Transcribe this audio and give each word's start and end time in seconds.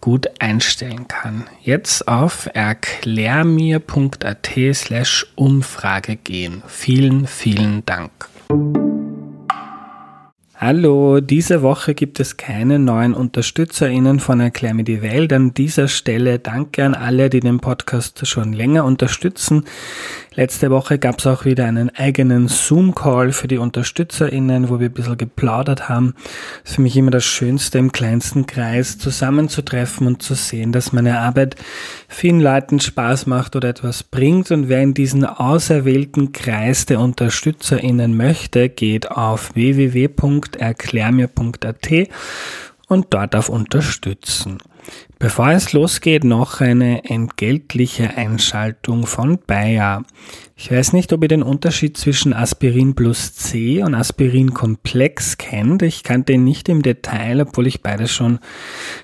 gut 0.00 0.28
einstellen 0.38 1.08
kann. 1.08 1.48
Jetzt 1.62 2.08
auf 2.08 2.48
erklärmir.at 2.52 4.50
slash 4.72 5.26
Umfrage 5.36 6.16
gehen. 6.16 6.62
Vielen, 6.66 7.26
vielen 7.26 7.84
Dank. 7.86 8.10
Hallo, 10.62 11.20
diese 11.20 11.62
Woche 11.62 11.94
gibt 11.94 12.20
es 12.20 12.36
keine 12.36 12.78
neuen 12.78 13.14
UnterstützerInnen 13.14 14.20
von 14.20 14.40
Erklär 14.40 14.74
mir 14.74 14.84
die 14.84 15.00
Welt. 15.00 15.32
An 15.32 15.54
dieser 15.54 15.88
Stelle 15.88 16.38
danke 16.38 16.84
an 16.84 16.92
alle, 16.92 17.30
die 17.30 17.40
den 17.40 17.60
Podcast 17.60 18.26
schon 18.26 18.52
länger 18.52 18.84
unterstützen. 18.84 19.64
Letzte 20.34 20.70
Woche 20.70 21.00
gab 21.00 21.18
es 21.18 21.26
auch 21.26 21.44
wieder 21.44 21.64
einen 21.64 21.90
eigenen 21.90 22.46
Zoom-Call 22.46 23.32
für 23.32 23.48
die 23.48 23.58
UnterstützerInnen, 23.58 24.68
wo 24.68 24.78
wir 24.78 24.88
ein 24.88 24.92
bisschen 24.92 25.18
geplaudert 25.18 25.88
haben. 25.88 26.14
Das 26.62 26.70
ist 26.70 26.76
für 26.76 26.82
mich 26.82 26.96
immer 26.96 27.10
das 27.10 27.24
Schönste, 27.24 27.78
im 27.78 27.90
kleinsten 27.90 28.46
Kreis 28.46 28.96
zusammenzutreffen 28.96 30.06
und 30.06 30.22
zu 30.22 30.34
sehen, 30.34 30.70
dass 30.70 30.92
meine 30.92 31.18
Arbeit 31.18 31.56
vielen 32.06 32.40
Leuten 32.40 32.78
Spaß 32.78 33.26
macht 33.26 33.56
oder 33.56 33.70
etwas 33.70 34.04
bringt. 34.04 34.52
Und 34.52 34.68
wer 34.68 34.82
in 34.82 34.94
diesen 34.94 35.24
auserwählten 35.24 36.30
Kreis 36.30 36.86
der 36.86 37.00
UnterstützerInnen 37.00 38.16
möchte, 38.16 38.68
geht 38.68 39.10
auf 39.10 39.56
www.erklärmir.at 39.56 42.08
und 42.86 43.06
dort 43.10 43.34
auf 43.34 43.48
Unterstützen. 43.48 44.58
Bevor 45.22 45.50
es 45.50 45.74
losgeht, 45.74 46.24
noch 46.24 46.62
eine 46.62 47.04
entgeltliche 47.04 48.16
Einschaltung 48.16 49.04
von 49.04 49.38
Bayer. 49.46 50.02
Ich 50.62 50.70
weiß 50.70 50.92
nicht, 50.92 51.10
ob 51.14 51.22
ihr 51.22 51.28
den 51.28 51.42
Unterschied 51.42 51.96
zwischen 51.96 52.34
Aspirin 52.34 52.94
plus 52.94 53.34
C 53.34 53.82
und 53.82 53.94
Aspirin 53.94 54.52
Komplex 54.52 55.38
kennt. 55.38 55.82
Ich 55.82 56.02
kannte 56.04 56.34
ihn 56.34 56.44
nicht 56.44 56.68
im 56.68 56.82
Detail, 56.82 57.40
obwohl 57.40 57.66
ich 57.66 57.80
beides 57.80 58.12
schon 58.12 58.40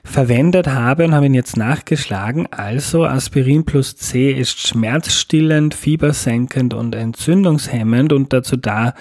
verwendet 0.04 0.68
habe 0.68 1.04
und 1.04 1.14
habe 1.14 1.26
ihn 1.26 1.34
jetzt 1.34 1.56
nachgeschlagen. 1.56 2.46
Also 2.50 3.06
Aspirin 3.06 3.64
plus 3.64 3.96
C 3.96 4.32
ist 4.32 4.66
schmerzstillend, 4.66 5.74
fiebersenkend 5.74 6.72
und 6.72 6.94
entzündungshemmend 6.94 8.12
und 8.12 8.34
dazu 8.34 8.56
da, 8.56 8.92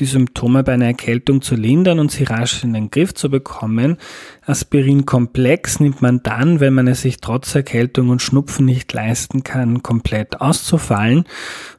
die 0.00 0.06
Symptome 0.06 0.64
bei 0.64 0.72
einer 0.74 0.86
Erkältung 0.86 1.42
zu 1.42 1.54
lindern 1.54 2.00
und 2.00 2.10
sie 2.10 2.24
rasch 2.24 2.64
in 2.64 2.72
den 2.72 2.90
Griff 2.90 3.14
zu 3.14 3.30
bekommen. 3.30 3.98
Aspirin 4.44 5.06
Komplex 5.06 5.78
nimmt 5.78 6.02
man 6.02 6.22
dann, 6.22 6.59
wenn 6.60 6.74
man 6.74 6.86
es 6.86 7.02
sich 7.02 7.20
trotz 7.20 7.54
Erkältung 7.54 8.10
und 8.10 8.22
Schnupfen 8.22 8.66
nicht 8.66 8.92
leisten 8.92 9.42
kann, 9.42 9.82
komplett 9.82 10.40
auszufallen 10.40 11.24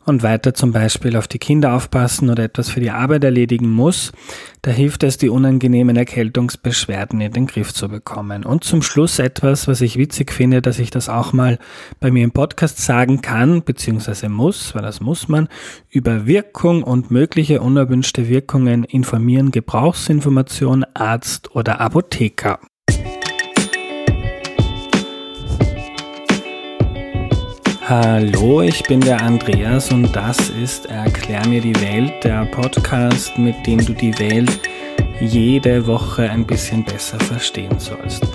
und 0.06 0.24
weiter 0.24 0.53
zum 0.53 0.72
Beispiel 0.72 1.16
auf 1.16 1.28
die 1.28 1.40
Kinder 1.40 1.74
aufpassen 1.74 2.30
oder 2.30 2.44
etwas 2.44 2.69
für 2.69 2.80
die 2.80 2.92
Arbeit 2.92 3.24
erledigen 3.24 3.69
muss, 3.69 4.12
da 4.64 4.72
hilft 4.72 5.03
es, 5.03 5.18
die 5.18 5.30
unangenehmen 5.30 5.96
Erkältungsbeschwerden 5.96 7.22
in 7.22 7.34
den 7.34 7.47
Griff 7.47 7.74
zu 7.74 7.90
bekommen. 7.90 8.44
Und 8.46 8.64
zum 8.64 8.81
Schluss 8.81 9.19
etwas, 9.19 9.68
was 9.68 9.81
ich 9.81 9.97
witzig 9.97 10.31
finde, 10.31 10.62
dass 10.62 10.80
ich 10.80 10.90
das 10.90 11.09
auch 11.09 11.34
mal 11.34 11.59
bei 12.00 12.12
mir 12.12 12.24
im 12.24 12.31
Podcast 12.31 12.80
sagen 12.80 13.22
kann, 13.22 13.63
beziehungsweise 13.63 14.30
muss, 14.30 14.75
weil 14.75 14.81
das 14.84 15.02
muss 15.02 15.28
man, 15.28 15.48
über 15.90 16.25
Wirkung 16.25 16.84
und 16.84 17.12
mögliche 17.12 17.62
unerwünschte 17.62 18.28
Wirkungen 18.28 18.84
informieren 18.84 19.52
Gebrauchsinformation, 19.52 20.86
Arzt 20.94 21.56
oder 21.56 21.80
Apotheker. 21.80 22.59
Hallo, 27.94 28.62
ich 28.62 28.84
bin 28.84 29.02
der 29.02 29.19
Andreas 29.19 29.91
und 29.91 30.16
das 30.16 30.50
ist 30.50 30.85
Erklär 30.85 31.46
mir 31.46 31.59
die 31.59 31.75
Welt, 31.81 32.24
der 32.24 32.46
Podcast, 32.46 33.38
mit 33.38 33.68
dem 33.68 33.85
du 33.85 33.91
die 33.91 34.18
Welt 34.18 34.62
jede 35.19 35.85
Woche 35.88 36.30
ein 36.30 36.47
bisschen 36.47 36.85
besser 36.85 37.19
verstehen 37.19 37.80
sollst. 37.80 38.25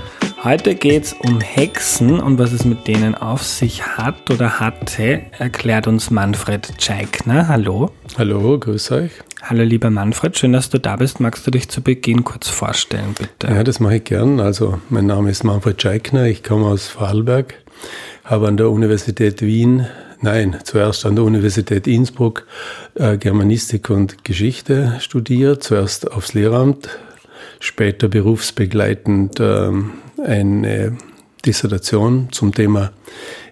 Heute 0.45 0.75
geht 0.75 1.05
es 1.05 1.15
um 1.15 1.41
Hexen 1.41 2.21
und 2.21 2.39
was 2.39 2.53
es 2.53 2.66
mit 2.66 2.87
denen 2.87 3.15
auf 3.15 3.43
sich 3.45 3.83
hat 3.83 4.31
oder 4.31 4.61
hatte, 4.61 5.22
erklärt 5.39 5.87
uns 5.87 6.11
Manfred 6.11 6.75
Scheikner. 6.78 7.49
Hallo. 7.49 7.91
Hallo, 8.19 8.59
grüß 8.59 8.91
euch. 8.93 9.12
Hallo 9.41 9.62
lieber 9.62 9.89
Manfred, 9.89 10.37
schön, 10.37 10.53
dass 10.53 10.69
du 10.69 10.78
da 10.78 10.97
bist. 10.97 11.19
Magst 11.19 11.47
du 11.47 11.50
dich 11.50 11.71
zu 11.71 11.81
Beginn 11.81 12.25
kurz 12.25 12.50
vorstellen, 12.50 13.15
bitte? 13.19 13.50
Ja, 13.50 13.65
das 13.65 13.81
mache 13.81 13.97
ich 13.97 14.05
gern. 14.05 14.39
Also 14.39 14.81
mein 14.91 15.06
Name 15.06 15.31
ist 15.31 15.45
Manfred 15.45 15.81
Scheikner, 15.81 16.25
ich 16.25 16.43
komme 16.43 16.66
aus 16.66 16.89
Vorarlberg 16.89 17.55
habe 18.27 18.49
an 18.49 18.57
der 18.57 18.71
Universität 18.71 19.41
Wien, 19.41 19.87
nein, 20.21 20.57
zuerst 20.65 21.07
an 21.07 21.15
der 21.15 21.25
Universität 21.25 21.87
Innsbruck 21.87 22.47
äh, 22.95 23.17
Germanistik 23.17 23.89
und 23.89 24.25
Geschichte 24.25 24.97
studiert, 24.99 25.63
zuerst 25.63 26.11
aufs 26.11 26.35
Lehramt, 26.35 26.89
später 27.61 28.09
berufsbegleitend 28.09 29.39
äh, 29.39 29.71
eine 30.25 30.97
Dissertation 31.47 32.29
zum 32.33 32.53
Thema 32.53 32.91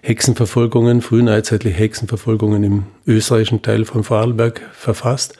Hexenverfolgungen, 0.01 1.01
frühneuzeitliche 1.01 1.77
Hexenverfolgungen 1.77 2.63
im 2.63 2.83
österreichischen 3.07 3.61
Teil 3.61 3.85
von 3.85 4.03
Vorarlberg 4.03 4.61
verfasst. 4.73 5.37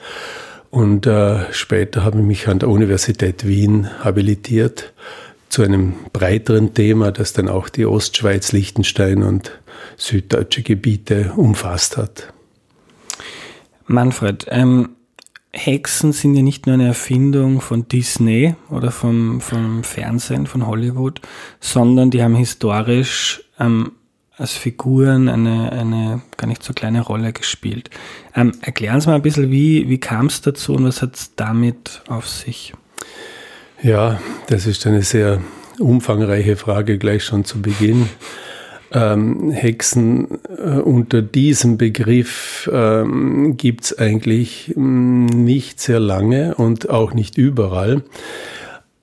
Und 0.70 1.06
äh, 1.06 1.52
später 1.52 2.04
habe 2.04 2.18
ich 2.18 2.24
mich 2.24 2.48
an 2.48 2.58
der 2.58 2.70
Universität 2.70 3.46
Wien 3.46 3.88
habilitiert 4.02 4.94
zu 5.48 5.62
einem 5.62 5.94
breiteren 6.12 6.74
Thema, 6.74 7.12
das 7.12 7.32
dann 7.32 7.48
auch 7.48 7.68
die 7.68 7.86
Ostschweiz, 7.86 8.52
Liechtenstein 8.52 9.22
und 9.22 9.52
süddeutsche 9.96 10.62
Gebiete 10.62 11.32
umfasst 11.36 11.96
hat. 11.96 12.32
Manfred, 13.86 14.46
ähm, 14.50 14.90
Hexen 15.52 16.12
sind 16.12 16.34
ja 16.34 16.42
nicht 16.42 16.66
nur 16.66 16.74
eine 16.74 16.88
Erfindung 16.88 17.60
von 17.60 17.88
Disney 17.88 18.54
oder 18.68 18.90
vom, 18.90 19.40
vom 19.40 19.84
Fernsehen, 19.84 20.46
von 20.46 20.66
Hollywood, 20.66 21.20
sondern 21.60 22.10
die 22.10 22.22
haben 22.22 22.34
historisch 22.34 23.42
ähm, 23.58 23.92
als 24.36 24.52
Figuren 24.52 25.28
eine, 25.28 25.72
eine 25.72 26.22
gar 26.36 26.46
nicht 26.46 26.62
so 26.62 26.74
kleine 26.74 27.00
Rolle 27.00 27.32
gespielt. 27.32 27.88
Ähm, 28.34 28.52
erklären 28.60 29.00
Sie 29.00 29.08
mal 29.08 29.14
ein 29.14 29.22
bisschen, 29.22 29.50
wie, 29.50 29.88
wie 29.88 29.98
kam 29.98 30.26
es 30.26 30.42
dazu 30.42 30.74
und 30.74 30.84
was 30.84 31.00
hat 31.00 31.16
es 31.16 31.34
damit 31.36 32.02
auf 32.08 32.28
sich? 32.28 32.74
Ja, 33.82 34.20
das 34.48 34.66
ist 34.66 34.86
eine 34.86 35.02
sehr 35.02 35.40
umfangreiche 35.78 36.56
Frage 36.56 36.96
gleich 36.98 37.24
schon 37.24 37.44
zu 37.44 37.60
Beginn. 37.60 38.08
Ähm, 38.92 39.50
Hexen 39.50 40.38
äh, 40.48 40.78
unter 40.78 41.20
diesem 41.20 41.76
Begriff 41.76 42.70
ähm, 42.72 43.56
gibt 43.56 43.84
es 43.84 43.98
eigentlich 43.98 44.72
mh, 44.76 44.82
mm, 44.82 45.26
nicht 45.44 45.80
sehr 45.80 46.00
lange 46.00 46.54
und 46.54 46.88
auch 46.88 47.12
nicht 47.12 47.36
überall. 47.36 48.02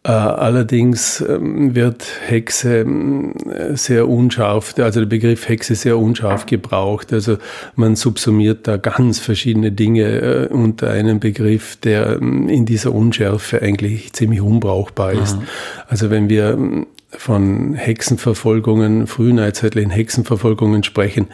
Äh, 0.05 0.11
allerdings 0.11 1.21
ähm, 1.21 1.75
wird 1.75 2.05
Hexe 2.27 2.81
ähm, 2.81 3.35
sehr 3.73 4.09
unscharf, 4.09 4.75
also 4.77 4.99
der 4.99 5.07
Begriff 5.07 5.47
Hexe 5.47 5.75
sehr 5.75 5.97
unscharf 5.97 6.45
gebraucht. 6.45 7.13
Also 7.13 7.37
man 7.77 7.95
subsumiert 7.95 8.67
da 8.67 8.75
ganz 8.75 9.19
verschiedene 9.19 9.71
Dinge 9.71 10.03
äh, 10.03 10.47
unter 10.47 10.89
einen 10.89 11.21
Begriff, 11.21 11.77
der 11.77 12.17
ähm, 12.17 12.49
in 12.49 12.65
dieser 12.65 12.93
Unschärfe 12.93 13.61
eigentlich 13.61 14.11
ziemlich 14.11 14.41
unbrauchbar 14.41 15.13
ist. 15.13 15.35
Aha. 15.35 15.43
Also 15.87 16.09
wenn 16.09 16.27
wir 16.27 16.85
von 17.17 17.73
Hexenverfolgungen, 17.73 19.07
frühneuzeitlichen 19.07 19.91
Hexenverfolgungen 19.91 20.83
sprechen, 20.83 21.27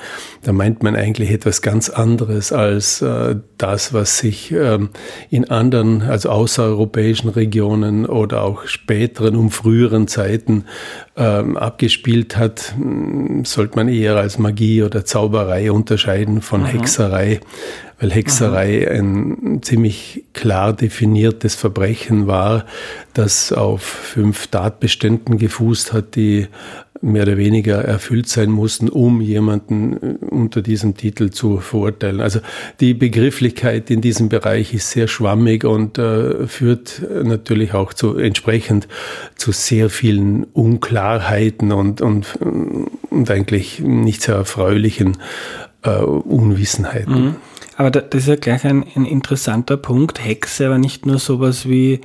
da 0.44 0.52
meint 0.52 0.84
man 0.84 0.96
eigentlich 0.96 1.32
etwas 1.32 1.62
ganz 1.62 1.90
anderes 1.90 2.52
als 2.52 3.02
äh, 3.02 3.36
das, 3.58 3.94
was 3.94 4.18
sich 4.18 4.52
ähm, 4.52 4.90
in 5.30 5.50
anderen, 5.50 6.02
also 6.02 6.30
außereuropäischen 6.30 7.30
Regionen 7.30 8.06
oder 8.06 8.44
auch 8.44 8.66
späteren, 8.66 9.36
um 9.36 9.52
früheren 9.52 10.08
Zeiten 10.08 10.66
ähm, 11.16 11.58
abgespielt 11.58 12.38
hat, 12.38 12.74
hm, 12.76 13.46
sollte 13.46 13.76
man 13.76 13.90
eher 13.90 14.16
als 14.16 14.38
Magie 14.38 14.84
oder 14.84 15.06
Zauberei 15.06 15.72
unterscheiden 15.72 16.42
von 16.42 16.64
Aha. 16.64 16.70
Hexerei. 16.70 17.40
Weil 18.00 18.12
Hexerei 18.12 18.90
ein 18.90 19.60
ziemlich 19.62 20.24
klar 20.34 20.74
definiertes 20.74 21.56
Verbrechen 21.56 22.28
war, 22.28 22.66
das 23.14 23.52
auf 23.52 23.82
fünf 23.82 24.48
Tatbeständen 24.48 25.38
gefußt 25.38 25.92
hat, 25.92 26.16
die 26.16 26.48
mehr 27.02 27.24
oder 27.24 27.38
weniger 27.38 27.78
erfüllt 27.78 28.28
sein 28.28 28.50
mussten, 28.50 28.90
um 28.90 29.22
jemanden 29.22 29.94
äh, 29.94 30.26
unter 30.26 30.62
diesem 30.62 30.96
Titel 30.98 31.30
zu 31.30 31.60
verurteilen. 31.60 32.20
Also 32.20 32.40
die 32.80 32.94
Begrifflichkeit 32.94 33.90
in 33.90 34.02
diesem 34.02 34.30
Bereich 34.30 34.74
ist 34.74 34.92
sehr 34.92 35.08
schwammig 35.08 35.64
und 35.64 35.98
äh, 35.98 36.48
führt 36.48 37.02
natürlich 37.24 37.74
auch 37.74 37.94
zu 37.94 38.18
entsprechend 38.18 38.88
zu 39.36 39.52
sehr 39.52 39.90
vielen 39.90 40.44
Unklarheiten 40.46 41.72
und, 41.72 42.02
und, 42.02 42.38
und 43.10 43.32
eigentlich 43.32 43.80
nicht 43.80 44.22
sehr 44.22 44.36
erfreulichen 44.36 45.18
äh, 45.84 46.00
Unwissenheiten. 46.00 47.24
Mhm. 47.24 47.36
Aber 47.80 47.92
das 47.92 48.24
ist 48.24 48.28
ja 48.28 48.36
gleich 48.36 48.66
ein, 48.66 48.86
ein 48.94 49.06
interessanter 49.06 49.78
Punkt. 49.78 50.22
Hexe 50.22 50.66
aber 50.66 50.78
nicht 50.78 51.06
nur 51.06 51.18
sowas 51.18 51.66
wie 51.70 52.02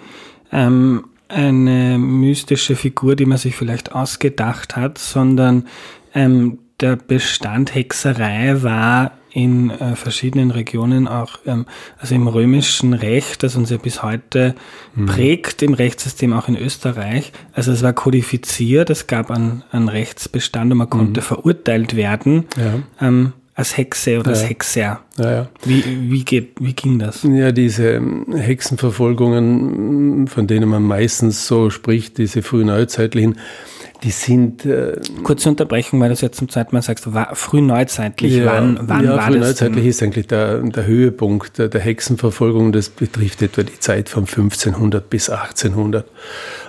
ähm, 0.53 1.06
eine 1.26 1.99
mystische 1.99 2.76
Figur, 2.76 3.17
die 3.17 3.26
man 3.26 3.38
sich 3.38 3.56
vielleicht 3.56 3.91
ausgedacht 3.93 4.76
hat, 4.76 4.99
sondern 4.99 5.67
ähm, 6.15 6.61
der 6.79 6.94
Bestand 6.94 7.75
Hexerei 7.75 8.62
war 8.62 9.19
in 9.32 9.71
äh, 9.71 9.97
verschiedenen 9.97 10.53
Regionen 10.53 11.09
auch, 11.09 11.41
ähm, 11.44 11.67
also 11.99 12.15
im 12.15 12.29
römischen 12.29 12.94
Recht, 12.94 13.43
das 13.43 13.56
uns 13.56 13.71
ja 13.71 13.76
bis 13.76 14.00
heute 14.05 14.55
mhm. 14.94 15.06
prägt, 15.06 15.61
im 15.61 15.75
Rechtssystem 15.75 16.32
auch 16.35 16.47
in 16.47 16.56
Österreich. 16.56 17.32
Also 17.53 17.73
es 17.73 17.82
war 17.82 17.94
kodifiziert, 17.94 18.91
es 18.91 19.09
gab 19.09 19.32
einen, 19.32 19.65
einen 19.73 19.88
Rechtsbestand 19.88 20.71
und 20.71 20.79
man 20.79 20.88
konnte 20.88 21.21
mhm. 21.21 21.25
verurteilt 21.25 21.97
werden. 21.97 22.44
Ja. 22.56 23.09
Ähm, 23.09 23.32
als 23.54 23.76
Hexe 23.76 24.18
oder 24.18 24.32
ja. 24.32 24.36
als 24.36 24.48
Hexer. 24.48 25.00
Ja, 25.16 25.30
ja. 25.30 25.48
Wie, 25.64 26.10
wie, 26.10 26.24
geht, 26.24 26.52
wie 26.60 26.72
ging 26.72 26.98
das? 26.98 27.22
Ja, 27.22 27.52
diese 27.52 28.02
Hexenverfolgungen, 28.32 30.26
von 30.26 30.46
denen 30.46 30.68
man 30.68 30.82
meistens 30.82 31.46
so 31.46 31.70
spricht, 31.70 32.18
diese 32.18 32.42
frühneuzeitlichen, 32.42 33.38
die 34.04 34.10
sind. 34.10 34.64
Äh, 34.64 35.00
Kurze 35.22 35.48
Unterbrechung, 35.48 36.00
weil 36.00 36.10
du 36.10 36.14
jetzt 36.14 36.36
zum 36.36 36.48
zweiten 36.48 36.74
Mal 36.74 36.82
sagst, 36.82 37.12
war 37.12 37.34
frühneuzeitlich, 37.34 38.34
ja, 38.34 38.46
wann, 38.46 38.78
wann 38.82 39.04
ja, 39.04 39.16
war 39.16 39.26
frühneuzeitlich 39.26 39.86
ist 39.86 40.02
eigentlich 40.02 40.26
der, 40.26 40.58
der 40.58 40.86
Höhepunkt 40.86 41.58
der, 41.58 41.68
der 41.68 41.80
Hexenverfolgung, 41.80 42.72
das 42.72 42.90
betrifft 42.90 43.42
etwa 43.42 43.62
die 43.62 43.80
Zeit 43.80 44.08
von 44.08 44.24
1500 44.24 45.08
bis 45.08 45.30
1800. 45.30 46.06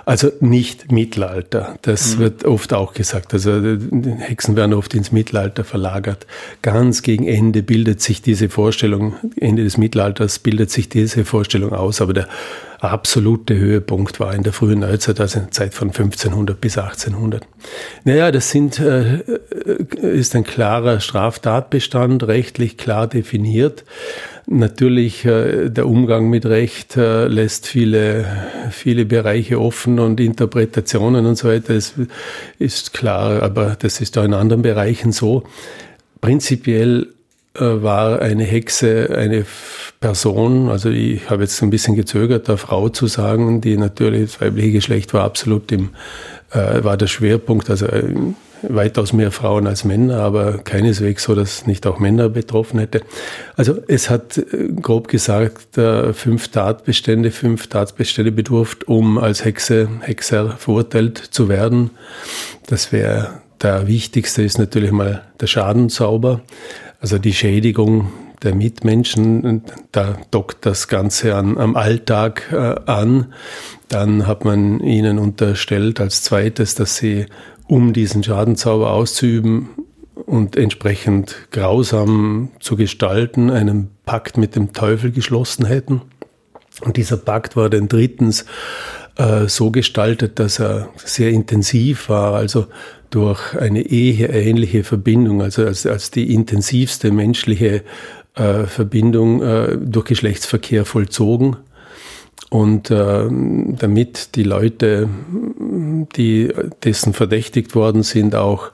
Also 0.06 0.30
nicht 0.40 0.90
Mittelalter. 0.90 1.76
Das 1.82 2.16
mhm. 2.16 2.20
wird 2.20 2.44
oft 2.44 2.72
auch 2.72 2.94
gesagt. 2.94 3.34
Also 3.34 3.60
Hexen 4.18 4.56
werden 4.56 4.72
oft 4.72 4.94
ins 4.94 5.12
Mittelalter 5.12 5.64
verlagert. 5.64 6.26
Ganz 6.62 7.02
gegen 7.02 7.26
Ende 7.26 7.62
bildet 7.62 8.00
sich 8.00 8.22
diese 8.22 8.48
Vorstellung, 8.48 9.14
Ende 9.38 9.64
des 9.64 9.76
Mittelalters 9.76 10.38
bildet 10.38 10.70
sich 10.70 10.88
diese 10.88 11.24
Vorstellung 11.24 11.72
aus. 11.72 12.00
Aber 12.00 12.14
der 12.14 12.28
absolute 12.78 13.56
Höhepunkt 13.56 14.20
war 14.20 14.34
in 14.34 14.42
der 14.42 14.52
frühen 14.52 14.80
Neuzeit, 14.80 15.20
also 15.20 15.38
in 15.38 15.46
der 15.46 15.52
Zeit 15.52 15.74
von 15.74 15.88
1500 15.88 16.60
bis 16.60 16.78
1800. 16.78 17.46
Naja, 18.04 18.30
das 18.30 18.50
sind, 18.50 18.78
äh, 18.78 19.22
ist 20.02 20.34
ein 20.36 20.44
klarer 20.44 21.00
Straftatbestand, 21.00 22.26
rechtlich 22.26 22.76
klar 22.76 23.06
definiert. 23.06 23.84
Natürlich, 24.46 25.24
äh, 25.24 25.70
der 25.70 25.88
Umgang 25.88 26.28
mit 26.28 26.46
Recht 26.46 26.96
äh, 26.96 27.26
lässt 27.26 27.66
viele, 27.66 28.26
viele 28.70 29.04
Bereiche 29.04 29.60
offen 29.60 29.98
und 29.98 30.20
Interpretationen 30.20 31.26
und 31.26 31.36
so 31.36 31.48
weiter. 31.48 31.74
Das 31.74 31.94
ist 32.58 32.92
klar, 32.92 33.42
aber 33.42 33.76
das 33.78 34.00
ist 34.00 34.16
auch 34.18 34.24
in 34.24 34.34
anderen 34.34 34.62
Bereichen 34.62 35.10
so. 35.10 35.42
Prinzipiell 36.20 37.08
äh, 37.08 37.15
war 37.64 38.20
eine 38.20 38.44
Hexe 38.44 39.14
eine 39.16 39.44
Person, 40.00 40.68
also 40.68 40.90
ich 40.90 41.28
habe 41.30 41.42
jetzt 41.42 41.62
ein 41.62 41.70
bisschen 41.70 41.96
gezögert, 41.96 42.48
eine 42.48 42.58
Frau 42.58 42.88
zu 42.88 43.06
sagen, 43.06 43.60
die 43.60 43.76
natürlich 43.76 44.32
das 44.32 44.40
weibliche 44.40 44.72
Geschlecht 44.72 45.14
war 45.14 45.24
absolut 45.24 45.72
im, 45.72 45.90
äh, 46.52 46.84
war 46.84 46.96
der 46.96 47.06
Schwerpunkt, 47.06 47.70
also 47.70 47.86
weitaus 48.62 49.12
mehr 49.12 49.30
Frauen 49.30 49.66
als 49.66 49.84
Männer, 49.84 50.20
aber 50.20 50.58
keineswegs 50.58 51.24
so, 51.24 51.34
dass 51.34 51.66
nicht 51.66 51.86
auch 51.86 51.98
Männer 51.98 52.28
betroffen 52.28 52.78
hätte. 52.78 53.02
Also 53.56 53.78
es 53.88 54.10
hat 54.10 54.38
äh, 54.38 54.68
grob 54.80 55.08
gesagt 55.08 55.78
äh, 55.78 56.12
fünf 56.12 56.48
Tatbestände, 56.48 57.30
fünf 57.30 57.68
Tatbestände 57.68 58.32
bedurft, 58.32 58.88
um 58.88 59.18
als 59.18 59.44
Hexe, 59.44 59.88
Hexer 60.00 60.56
verurteilt 60.58 61.18
zu 61.18 61.48
werden. 61.48 61.90
Das 62.66 62.92
wäre 62.92 63.40
der 63.62 63.86
wichtigste 63.86 64.42
ist 64.42 64.58
natürlich 64.58 64.92
mal 64.92 65.22
der 65.40 65.46
Schadenzauber, 65.46 66.42
also 67.00 67.18
die 67.18 67.34
Schädigung 67.34 68.12
der 68.42 68.54
Mitmenschen. 68.54 69.62
Da 69.92 70.16
dockt 70.30 70.66
das 70.66 70.88
Ganze 70.88 71.34
an, 71.34 71.58
am 71.58 71.76
Alltag 71.76 72.52
äh, 72.52 72.56
an. 72.90 73.32
Dann 73.88 74.26
hat 74.26 74.44
man 74.44 74.80
ihnen 74.80 75.18
unterstellt 75.18 76.00
als 76.00 76.22
zweites, 76.22 76.74
dass 76.74 76.96
sie 76.96 77.26
um 77.66 77.92
diesen 77.92 78.22
Schadenzauber 78.22 78.90
auszuüben 78.92 79.70
und 80.26 80.56
entsprechend 80.56 81.36
grausam 81.50 82.50
zu 82.60 82.76
gestalten, 82.76 83.50
einen 83.50 83.90
Pakt 84.04 84.38
mit 84.38 84.56
dem 84.56 84.72
Teufel 84.72 85.10
geschlossen 85.12 85.66
hätten. 85.66 86.02
Und 86.80 86.96
dieser 86.96 87.16
Pakt 87.16 87.56
war 87.56 87.70
dann 87.70 87.88
drittens 87.88 88.44
äh, 89.16 89.48
so 89.48 89.70
gestaltet, 89.70 90.38
dass 90.38 90.60
er 90.60 90.88
sehr 90.96 91.30
intensiv 91.30 92.08
war, 92.08 92.34
also 92.34 92.66
durch 93.10 93.54
eine 93.54 93.82
eheähnliche 93.82 94.84
Verbindung, 94.84 95.42
also 95.42 95.64
als, 95.64 95.86
als 95.86 96.10
die 96.10 96.34
intensivste 96.34 97.10
menschliche 97.10 97.82
äh, 98.34 98.64
Verbindung 98.64 99.42
äh, 99.42 99.78
durch 99.78 100.06
Geschlechtsverkehr 100.06 100.84
vollzogen. 100.84 101.56
Und 102.50 102.90
äh, 102.90 103.28
damit 103.28 104.36
die 104.36 104.44
Leute, 104.44 105.08
die 106.16 106.52
dessen 106.84 107.12
verdächtigt 107.12 107.74
worden 107.74 108.02
sind, 108.02 108.36
auch 108.36 108.70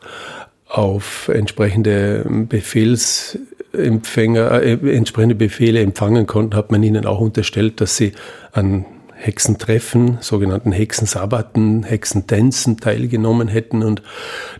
auf 0.66 1.28
entsprechende 1.28 2.26
Befehlsempfänger, 2.48 4.62
äh, 4.62 4.72
entsprechende 4.94 5.34
Befehle 5.34 5.80
empfangen 5.80 6.26
konnten, 6.26 6.56
hat 6.56 6.70
man 6.70 6.82
ihnen 6.82 7.06
auch 7.06 7.20
unterstellt, 7.20 7.80
dass 7.80 7.96
sie 7.96 8.12
an 8.52 8.84
Hexentreffen, 9.22 10.19
sogenannten 10.20 10.72
Hexensabbaten, 10.72 11.84
Hexentänzen 11.84 12.78
teilgenommen 12.78 13.46
hätten 13.46 13.84
und 13.84 14.02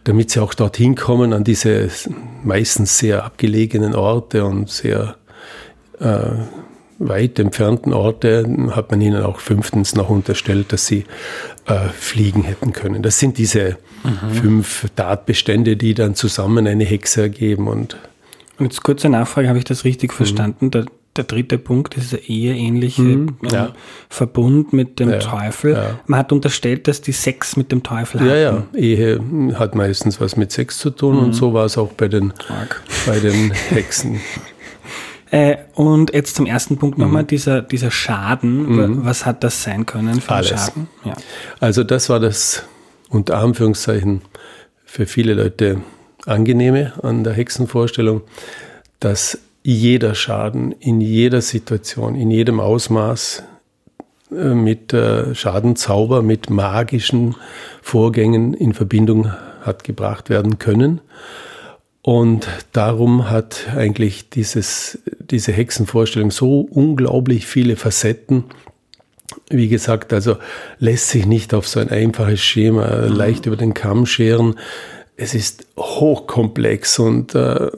damit 0.05 0.31
sie 0.31 0.41
auch 0.41 0.55
dorthin 0.55 0.95
kommen 0.95 1.33
an 1.33 1.43
diese 1.43 1.89
meistens 2.45 2.97
sehr 2.97 3.25
abgelegenen 3.25 3.97
Orte 3.97 4.45
und 4.45 4.71
sehr 4.71 5.17
äh, 5.99 6.31
weit 7.01 7.41
entfernten 7.41 7.93
Orte 7.93 8.47
hat 8.71 8.93
man 8.93 9.01
ihnen 9.01 9.25
auch 9.25 9.41
fünftens 9.41 9.97
noch 9.97 10.11
unterstellt, 10.11 10.73
dass 10.73 10.87
sie 10.87 11.07
äh, 11.67 11.89
fliegen 11.89 12.45
hätten 12.45 12.73
können. 12.73 13.03
Das 13.03 13.19
sind 13.19 13.39
diese 13.39 13.79
mhm. 14.05 14.31
fünf 14.31 14.87
Tatbestände, 14.95 15.77
die 15.77 15.95
dann 15.95 16.15
zusammen 16.15 16.69
eine 16.69 16.85
Hexe 16.85 17.23
ergeben. 17.23 17.67
Und, 17.67 17.97
und 18.59 18.67
jetzt 18.67 18.85
kurze 18.85 19.09
Nachfrage, 19.09 19.49
habe 19.49 19.59
ich 19.59 19.65
das 19.65 19.85
richtig 19.85 20.13
mhm. 20.13 20.17
verstanden? 20.17 20.71
Der, 21.17 21.25
dritte 21.25 21.59
Punkt 21.59 21.97
ist 21.97 22.13
der 22.13 22.29
eheähnliche 22.29 23.03
mhm, 23.03 23.37
ähm, 23.43 23.49
ja. 23.51 23.73
Verbund 24.09 24.73
mit 24.73 24.99
dem 24.99 25.11
ja, 25.11 25.19
Teufel. 25.19 25.75
Ja. 25.75 26.01
Man 26.07 26.21
hat 26.21 26.33
unterstellt, 26.33 26.89
dass 26.89 27.03
die 27.03 27.13
Sex 27.13 27.57
mit 27.57 27.71
dem 27.71 27.83
Teufel 27.83 28.21
hatten. 28.21 28.31
Ja, 28.31 28.37
ja. 28.37 28.65
Ehe 28.75 29.21
hat 29.59 29.75
meistens 29.75 30.21
was 30.21 30.37
mit 30.37 30.53
Sex 30.53 30.79
zu 30.79 30.91
tun 30.91 31.19
und 31.19 31.29
mhm. 31.29 31.33
so 31.35 31.53
war 31.53 31.67
es 31.67 31.77
auch 31.77 31.93
bei 31.93 32.09
den, 32.09 32.33
bei 33.07 33.21
den 33.21 33.51
Hexen. 33.51 34.21
Äh, 35.33 35.57
und 35.73 36.13
jetzt 36.13 36.37
zum 36.37 36.45
ersten 36.45 36.77
Punkt 36.77 36.99
nochmal, 36.99 37.23
mhm. 37.23 37.29
dieser, 37.29 37.63
dieser 37.63 37.91
Schaden. 37.91 38.77
Mhm. 38.77 39.05
Was 39.07 39.25
hat 39.25 39.43
das 39.43 39.63
sein 39.63 39.87
können 39.87 40.21
für 40.21 40.31
Alles. 40.31 40.51
Schaden? 40.51 40.89
Ja. 41.05 41.17
Also 41.59 41.85
das 41.85 42.11
war 42.11 42.21
das 42.21 42.65
unter 43.09 43.39
Anführungszeichen 43.39 44.21
für 44.85 45.07
viele 45.07 45.33
Leute 45.33 45.81
angenehme 46.27 46.93
an 47.03 47.25
der 47.25 47.33
Hexenvorstellung, 47.33 48.21
dass 49.01 49.39
jeder 49.63 50.15
Schaden 50.15 50.73
in 50.73 51.01
jeder 51.01 51.41
Situation, 51.41 52.15
in 52.15 52.31
jedem 52.31 52.61
Ausmaß 52.61 53.45
äh, 54.31 54.55
mit 54.55 54.93
äh, 54.93 55.35
Schadenzauber, 55.35 56.23
mit 56.23 56.51
magischen 56.51 57.37
Vorgängen 57.81 58.55
in 58.55 58.75
Verbindung 58.75 59.33
hat 59.63 59.85
gebracht 59.85 60.31
werden 60.31 60.59
können. 60.59 61.01
Und 62.03 62.49
darum 62.73 63.31
hat 63.31 63.69
eigentlich 63.77 64.29
dieses, 64.29 64.99
diese 65.21 65.53
Hexenvorstellung 65.53 66.33
so 66.33 66.67
unglaublich 66.69 67.47
viele 67.47 67.77
Facetten. 67.77 68.45
Wie 69.49 69.69
gesagt, 69.69 70.13
also 70.13 70.37
lässt 70.79 71.11
sich 71.11 71.27
nicht 71.27 71.55
auf 71.55 71.69
so 71.69 71.79
ein 71.79 71.91
einfaches 71.91 72.41
Schema 72.41 73.07
mhm. 73.07 73.15
leicht 73.15 73.47
über 73.47 73.57
den 73.57 73.73
Kamm 73.73 74.07
scheren. 74.07 74.57
Es 75.17 75.35
ist 75.35 75.67
hochkomplex 75.79 76.99
und 76.99 77.37
äh, 77.37 77.71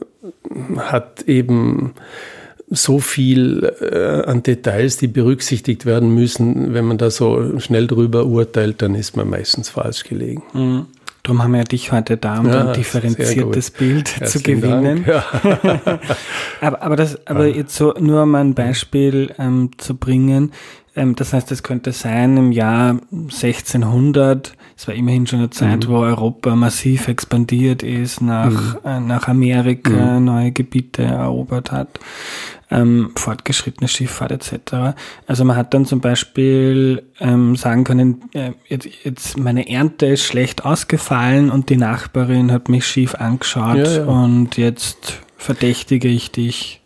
hat 0.78 1.22
eben 1.22 1.94
so 2.70 2.98
viel 2.98 3.72
äh, 3.80 4.28
an 4.28 4.42
Details, 4.42 4.96
die 4.96 5.06
berücksichtigt 5.06 5.86
werden 5.86 6.14
müssen. 6.14 6.74
Wenn 6.74 6.86
man 6.86 6.98
da 6.98 7.10
so 7.10 7.58
schnell 7.60 7.86
drüber 7.86 8.26
urteilt, 8.26 8.82
dann 8.82 8.94
ist 8.94 9.16
man 9.16 9.28
meistens 9.28 9.70
falsch 9.70 10.04
gelegen. 10.04 10.42
Mhm. 10.52 10.86
Darum 11.22 11.42
haben 11.42 11.54
wir 11.54 11.64
dich 11.64 11.90
heute 11.90 12.18
da, 12.18 12.40
um 12.40 12.48
ja, 12.48 12.66
ein 12.66 12.74
differenziertes 12.74 13.70
Bild 13.70 14.20
Herzlichen 14.20 14.60
zu 14.60 14.60
gewinnen. 14.60 15.04
Ja. 15.06 15.24
aber, 16.60 16.82
aber, 16.82 16.96
das, 16.96 17.26
aber 17.26 17.46
ja. 17.46 17.56
jetzt 17.56 17.74
so 17.76 17.94
nur 17.98 18.24
um 18.24 18.34
ein 18.34 18.54
Beispiel 18.54 19.32
ähm, 19.38 19.70
zu 19.78 19.96
bringen. 19.96 20.52
Ähm, 20.94 21.16
das 21.16 21.32
heißt, 21.32 21.50
es 21.50 21.62
könnte 21.62 21.92
sein 21.92 22.36
im 22.36 22.52
Jahr 22.52 23.00
1600, 23.10 24.52
es 24.76 24.88
war 24.88 24.94
immerhin 24.94 25.26
schon 25.26 25.38
eine 25.38 25.50
Zeit, 25.50 25.86
mhm. 25.86 25.92
wo 25.92 25.98
Europa 25.98 26.56
massiv 26.56 27.08
expandiert 27.08 27.82
ist, 27.82 28.20
nach, 28.20 28.50
mhm. 28.50 28.78
äh, 28.84 29.00
nach 29.00 29.28
Amerika 29.28 30.18
mhm. 30.18 30.24
neue 30.24 30.52
Gebiete 30.52 31.04
erobert 31.04 31.70
hat, 31.70 32.00
ähm, 32.70 33.12
fortgeschrittene 33.14 33.88
Schifffahrt 33.88 34.32
etc. 34.32 34.96
Also 35.26 35.44
man 35.44 35.56
hat 35.56 35.74
dann 35.74 35.86
zum 35.86 36.00
Beispiel 36.00 37.04
ähm, 37.20 37.54
sagen 37.56 37.84
können, 37.84 38.22
äh, 38.32 38.52
jetzt, 38.66 38.88
jetzt 39.04 39.38
meine 39.38 39.68
Ernte 39.68 40.06
ist 40.06 40.24
schlecht 40.24 40.64
ausgefallen 40.64 41.50
und 41.50 41.70
die 41.70 41.76
Nachbarin 41.76 42.50
hat 42.50 42.68
mich 42.68 42.86
schief 42.86 43.14
angeschaut 43.14 43.76
ja, 43.76 43.98
ja. 43.98 44.04
und 44.04 44.56
jetzt 44.56 45.20
verdächtige 45.36 46.08
ich 46.08 46.32
dich 46.32 46.80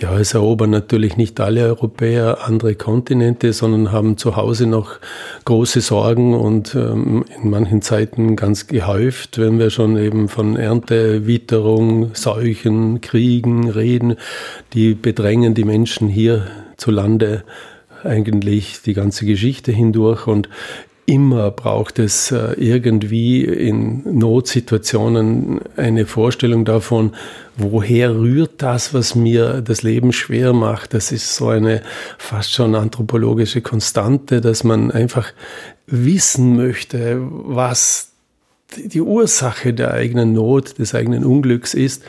ja, 0.00 0.18
es 0.18 0.34
erobern 0.34 0.70
natürlich 0.70 1.16
nicht 1.16 1.40
alle 1.40 1.64
Europäer 1.64 2.38
andere 2.46 2.74
Kontinente, 2.74 3.52
sondern 3.52 3.92
haben 3.92 4.16
zu 4.16 4.36
Hause 4.36 4.66
noch 4.66 4.98
große 5.44 5.80
Sorgen 5.80 6.34
und 6.34 6.74
ähm, 6.74 7.24
in 7.42 7.50
manchen 7.50 7.82
Zeiten 7.82 8.36
ganz 8.36 8.66
gehäuft, 8.66 9.38
wenn 9.38 9.58
wir 9.58 9.70
schon 9.70 9.96
eben 9.96 10.28
von 10.28 10.56
Ernte, 10.56 11.26
Witterung, 11.26 12.14
Seuchen, 12.14 13.00
Kriegen 13.00 13.70
reden. 13.70 14.16
Die 14.72 14.94
bedrängen 14.94 15.54
die 15.54 15.64
Menschen 15.64 16.08
hier 16.08 16.46
zu 16.76 16.90
Lande 16.90 17.44
eigentlich 18.02 18.82
die 18.82 18.94
ganze 18.94 19.24
Geschichte 19.26 19.72
hindurch 19.72 20.26
und 20.26 20.48
Immer 21.06 21.50
braucht 21.50 21.98
es 21.98 22.30
äh, 22.30 22.54
irgendwie 22.54 23.44
in 23.44 24.02
Notsituationen 24.18 25.60
eine 25.76 26.06
Vorstellung 26.06 26.64
davon, 26.64 27.14
woher 27.58 28.14
rührt 28.14 28.62
das, 28.62 28.94
was 28.94 29.14
mir 29.14 29.60
das 29.60 29.82
Leben 29.82 30.14
schwer 30.14 30.54
macht. 30.54 30.94
Das 30.94 31.12
ist 31.12 31.36
so 31.36 31.48
eine 31.48 31.82
fast 32.16 32.54
schon 32.54 32.74
anthropologische 32.74 33.60
Konstante, 33.60 34.40
dass 34.40 34.64
man 34.64 34.90
einfach 34.90 35.32
wissen 35.86 36.56
möchte, 36.56 37.18
was 37.20 38.12
die 38.74 39.02
Ursache 39.02 39.74
der 39.74 39.92
eigenen 39.92 40.32
Not, 40.32 40.78
des 40.78 40.94
eigenen 40.94 41.24
Unglücks 41.24 41.74
ist. 41.74 42.02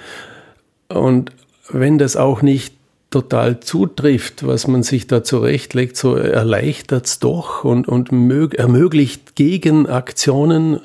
Und 0.88 1.32
wenn 1.70 1.98
das 1.98 2.16
auch 2.16 2.42
nicht 2.42 2.75
total 3.16 3.62
zutrifft, 3.62 4.46
was 4.46 4.68
man 4.68 4.84
sich 4.84 5.08
da 5.08 5.24
zurechtlegt, 5.24 5.96
so 5.96 6.16
erleichtert 6.16 7.06
es 7.06 7.20
doch 7.20 7.64
und, 7.64 7.88
und 7.88 8.12
ermöglicht 8.12 9.36
Gegenaktionen. 9.36 10.82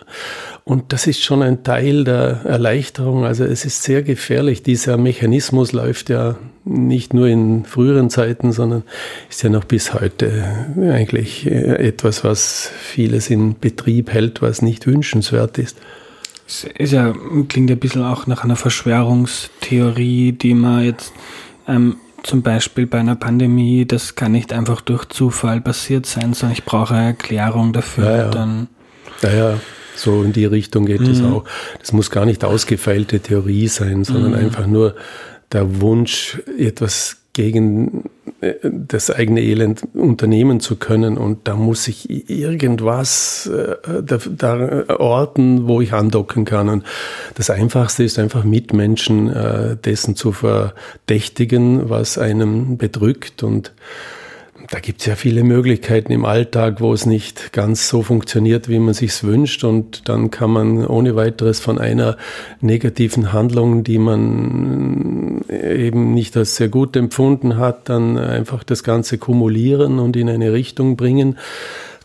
Und 0.63 0.93
das 0.93 1.09
ist 1.09 1.25
schon 1.25 1.43
ein 1.43 1.65
Teil 1.65 2.05
der 2.05 2.43
Erleichterung. 2.45 3.25
Also 3.25 3.43
es 3.43 3.65
ist 3.65 3.83
sehr 3.83 4.05
gefährlich. 4.05 4.63
Dieser 4.63 4.97
Mechanismus 4.97 5.73
läuft 5.73 6.09
ja 6.09 6.37
nicht 6.65 7.15
nur 7.15 7.27
in 7.27 7.65
früheren 7.65 8.11
Zeiten, 8.11 8.53
sondern 8.53 8.85
ist 9.29 9.43
ja 9.43 9.51
noch 9.51 9.65
bis 9.65 9.93
heute 9.93 10.45
eigentlich 10.77 11.49
etwas, 11.49 12.23
was 12.23 12.71
vieles 12.81 13.29
in 13.29 13.59
Betrieb 13.59 14.13
hält, 14.13 14.41
was 14.41 14.63
nicht 14.63 14.87
wünschenswert 14.87 15.59
ist. 15.59 15.79
Es 16.47 16.63
ist 16.79 16.93
ja, 16.93 17.13
klingt 17.49 17.71
ja 17.71 17.77
ein 17.77 17.81
bisschen 17.81 18.05
auch 18.05 18.29
nach 18.29 18.45
einer 18.45 18.57
Verschwörungstheorie, 18.57 20.31
die 20.31 20.55
man 20.55 20.85
jetzt 20.85 21.13
ähm, 21.67 21.97
zum 22.23 22.43
Beispiel 22.43 22.87
bei 22.87 22.99
einer 22.99 23.17
Pandemie, 23.17 23.87
das 23.87 24.15
kann 24.15 24.33
nicht 24.33 24.53
einfach 24.53 24.81
durch 24.81 25.07
Zufall 25.07 25.61
passiert 25.61 26.07
sein, 26.07 26.35
sondern 26.35 26.53
ich 26.53 26.65
brauche 26.65 26.95
eine 26.95 27.07
Erklärung 27.09 27.73
dafür. 27.73 28.05
Ja, 28.05 28.17
ja. 28.17 28.29
Dann 28.31 28.69
ja, 29.23 29.33
ja, 29.33 29.61
so 29.95 30.23
in 30.23 30.33
die 30.33 30.47
Richtung 30.47 30.87
geht 30.87 31.03
es 31.03 31.21
mhm. 31.21 31.33
auch. 31.33 31.45
Das 31.79 31.93
muss 31.93 32.11
gar 32.11 32.25
nicht 32.25 32.45
ausgefeilte 32.45 33.21
Theorie 33.21 33.69
sein, 33.69 34.05
sondern 34.05 34.33
mhm. 34.33 34.39
einfach 34.39 34.67
nur 34.67 34.95
der 35.53 35.81
Wunsch, 35.81 36.41
etwas 36.59 37.20
gegen 37.41 38.05
äh, 38.43 38.55
das 38.63 39.11
eigene 39.11 39.41
Elend 39.41 39.83
unternehmen 39.95 40.61
zu 40.61 40.77
können. 40.77 41.17
Und 41.17 41.49
da 41.49 41.57
muss 41.57 41.89
ich 41.89 42.31
irgendwas 42.31 43.47
äh, 43.47 44.03
da, 44.03 44.19
da 44.19 44.85
orten, 44.99 45.67
wo 45.67 45.81
ich 45.81 45.95
andocken 45.95 46.45
kann. 46.45 46.69
Und 46.69 46.85
das 47.37 47.49
Einfachste 47.49 48.05
ist 48.05 48.19
einfach 48.19 48.45
Mitmenschen 48.45 49.31
äh, 49.31 49.77
dessen 49.77 50.17
zu 50.17 50.33
verdächtigen, 50.33 51.89
was 51.89 52.19
einem 52.19 52.77
bedrückt 52.77 53.43
und 53.43 53.73
da 54.71 54.79
gibt 54.79 55.01
es 55.01 55.07
ja 55.07 55.17
viele 55.17 55.43
Möglichkeiten 55.43 56.13
im 56.13 56.25
Alltag, 56.25 56.81
wo 56.81 56.93
es 56.93 57.05
nicht 57.05 57.53
ganz 57.53 57.89
so 57.89 58.05
funktioniert, 58.05 58.69
wie 58.69 58.79
man 58.79 58.95
sich 58.95 59.25
wünscht. 59.25 59.65
Und 59.65 60.09
dann 60.09 60.31
kann 60.31 60.51
man 60.51 60.87
ohne 60.87 61.17
weiteres 61.17 61.59
von 61.59 61.81
einer 61.81 62.17
negativen 62.61 63.33
Handlung, 63.33 63.83
die 63.83 63.99
man 63.99 65.41
eben 65.49 66.15
nicht 66.15 66.37
als 66.37 66.55
sehr 66.55 66.69
gut 66.69 66.95
empfunden 66.95 67.57
hat, 67.57 67.89
dann 67.89 68.17
einfach 68.17 68.63
das 68.63 68.85
Ganze 68.85 69.19
kumulieren 69.19 69.99
und 69.99 70.15
in 70.15 70.29
eine 70.29 70.53
Richtung 70.53 70.97
bringen. 70.97 71.37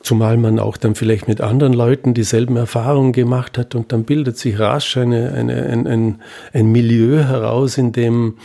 Zumal 0.06 0.38
man 0.38 0.60
auch 0.60 0.78
dann 0.78 0.94
vielleicht 0.94 1.28
mit 1.28 1.42
anderen 1.42 1.74
Leuten 1.74 2.14
dieselben 2.14 2.58
Erfahrungen 2.58 3.12
gemacht 3.12 3.58
hat 3.58 3.74
und 3.74 3.92
dann 3.92 4.04
bildet 4.04 4.38
sich 4.38 4.60
rasch 4.60 4.98
eine, 4.98 5.32
eine, 5.32 5.64
ein, 5.64 5.88
ein, 5.88 6.22
ein 6.54 6.72
Milieu 6.72 7.24
heraus, 7.24 7.80
in 7.80 7.92
dem 7.92 8.36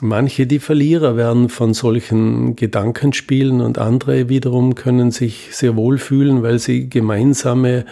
manche 0.00 0.46
die 0.46 0.58
Verlierer 0.58 1.14
werden 1.18 1.50
von 1.50 1.74
solchen 1.74 2.56
Gedankenspielen 2.56 3.60
und 3.60 3.76
andere 3.76 4.30
wiederum 4.30 4.74
können 4.74 5.10
sich 5.10 5.48
sehr 5.52 5.76
wohl 5.76 5.98
fühlen, 5.98 6.42
weil 6.42 6.58
sie 6.58 6.88
gemeinsame 6.88 7.84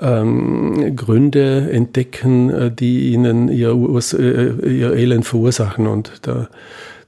ähm, 0.00 0.94
Gründe 0.94 1.72
entdecken, 1.72 2.50
äh, 2.50 2.70
die 2.70 3.10
ihnen 3.12 3.48
ihr, 3.48 3.70
äh, 3.72 4.78
ihr 4.78 4.92
Elend 4.92 5.26
verursachen. 5.26 5.88
Und 5.88 6.12
da, 6.22 6.48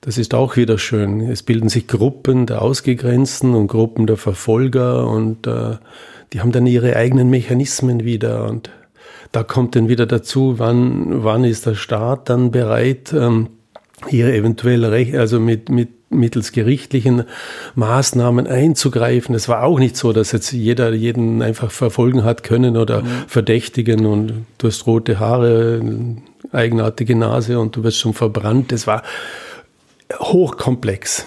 das 0.02 0.18
ist 0.18 0.34
auch 0.34 0.56
wieder 0.56 0.78
schön. 0.78 1.20
Es 1.20 1.42
bilden 1.42 1.68
sich 1.68 1.86
Gruppen 1.86 2.46
der 2.46 2.60
Ausgegrenzten 2.60 3.54
und 3.54 3.68
Gruppen 3.68 4.06
der 4.06 4.16
Verfolger 4.16 5.06
und 5.06 5.46
äh, 5.46 5.76
die 6.32 6.40
haben 6.40 6.52
dann 6.52 6.66
ihre 6.66 6.96
eigenen 6.96 7.30
Mechanismen 7.30 8.04
wieder 8.04 8.48
und 8.48 8.70
da 9.30 9.44
kommt 9.44 9.76
dann 9.76 9.88
wieder 9.88 10.04
dazu, 10.06 10.58
wann, 10.58 11.22
wann 11.22 11.44
ist 11.44 11.66
der 11.66 11.76
Staat 11.76 12.28
dann 12.28 12.50
bereit, 12.50 13.14
ähm, 13.14 13.48
hier 14.08 14.34
eventuell 14.34 14.84
recht, 14.84 15.14
also 15.14 15.38
mit, 15.38 15.68
mit 15.68 15.88
mittels 16.10 16.50
gerichtlichen 16.50 17.22
Maßnahmen 17.76 18.48
einzugreifen. 18.48 19.34
Es 19.36 19.48
war 19.48 19.62
auch 19.62 19.78
nicht 19.78 19.96
so, 19.96 20.12
dass 20.12 20.32
jetzt 20.32 20.52
jeder 20.52 20.92
jeden 20.92 21.42
einfach 21.42 21.70
verfolgen 21.70 22.24
hat 22.24 22.42
können 22.42 22.76
oder 22.76 23.02
mhm. 23.02 23.06
verdächtigen 23.28 24.04
und 24.04 24.46
du 24.58 24.66
hast 24.66 24.86
rote 24.86 25.20
Haare, 25.20 25.80
eigenartige 26.50 27.14
Nase 27.14 27.58
und 27.60 27.76
du 27.76 27.84
wirst 27.84 27.98
schon 27.98 28.14
verbrannt. 28.14 28.72
Es 28.72 28.86
war 28.88 29.04
hochkomplex. 30.18 31.26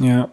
Ja, 0.00 0.30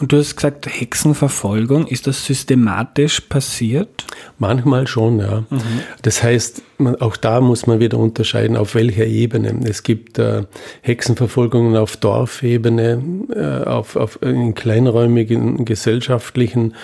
und 0.00 0.10
du 0.10 0.18
hast 0.18 0.36
gesagt, 0.36 0.66
Hexenverfolgung, 0.66 1.86
ist 1.86 2.06
das 2.06 2.24
systematisch 2.24 3.20
passiert? 3.20 4.04
Manchmal 4.38 4.86
schon, 4.86 5.20
ja. 5.20 5.44
Mhm. 5.48 5.60
Das 6.00 6.22
heißt, 6.22 6.62
man, 6.78 6.96
auch 6.96 7.16
da 7.16 7.40
muss 7.40 7.66
man 7.66 7.78
wieder 7.78 7.98
unterscheiden, 7.98 8.56
auf 8.56 8.74
welcher 8.74 9.04
Ebene. 9.04 9.60
Es 9.64 9.82
gibt 9.82 10.18
äh, 10.18 10.44
Hexenverfolgungen 10.80 11.76
auf 11.76 11.96
Dorfebene, 11.96 13.02
äh, 13.34 13.68
auf, 13.68 13.96
auf, 13.96 14.20
in 14.22 14.54
kleinräumigen 14.54 15.64
gesellschaftlichen 15.64 16.74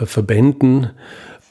äh, 0.00 0.06
Verbänden. 0.06 0.90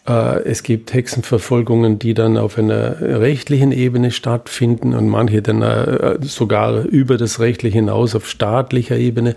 Äh, 0.08 0.44
es 0.44 0.64
gibt 0.64 0.94
Hexenverfolgungen, 0.94 2.00
die 2.00 2.14
dann 2.14 2.38
auf 2.38 2.58
einer 2.58 3.00
rechtlichen 3.02 3.72
Ebene 3.72 4.12
stattfinden 4.12 4.94
und 4.94 5.08
manche 5.08 5.42
dann 5.42 5.62
äh, 5.62 6.18
sogar 6.22 6.84
über 6.84 7.18
das 7.18 7.40
Rechtliche 7.40 7.78
hinaus 7.80 8.16
auf 8.16 8.28
staatlicher 8.28 8.98
Ebene. 8.98 9.36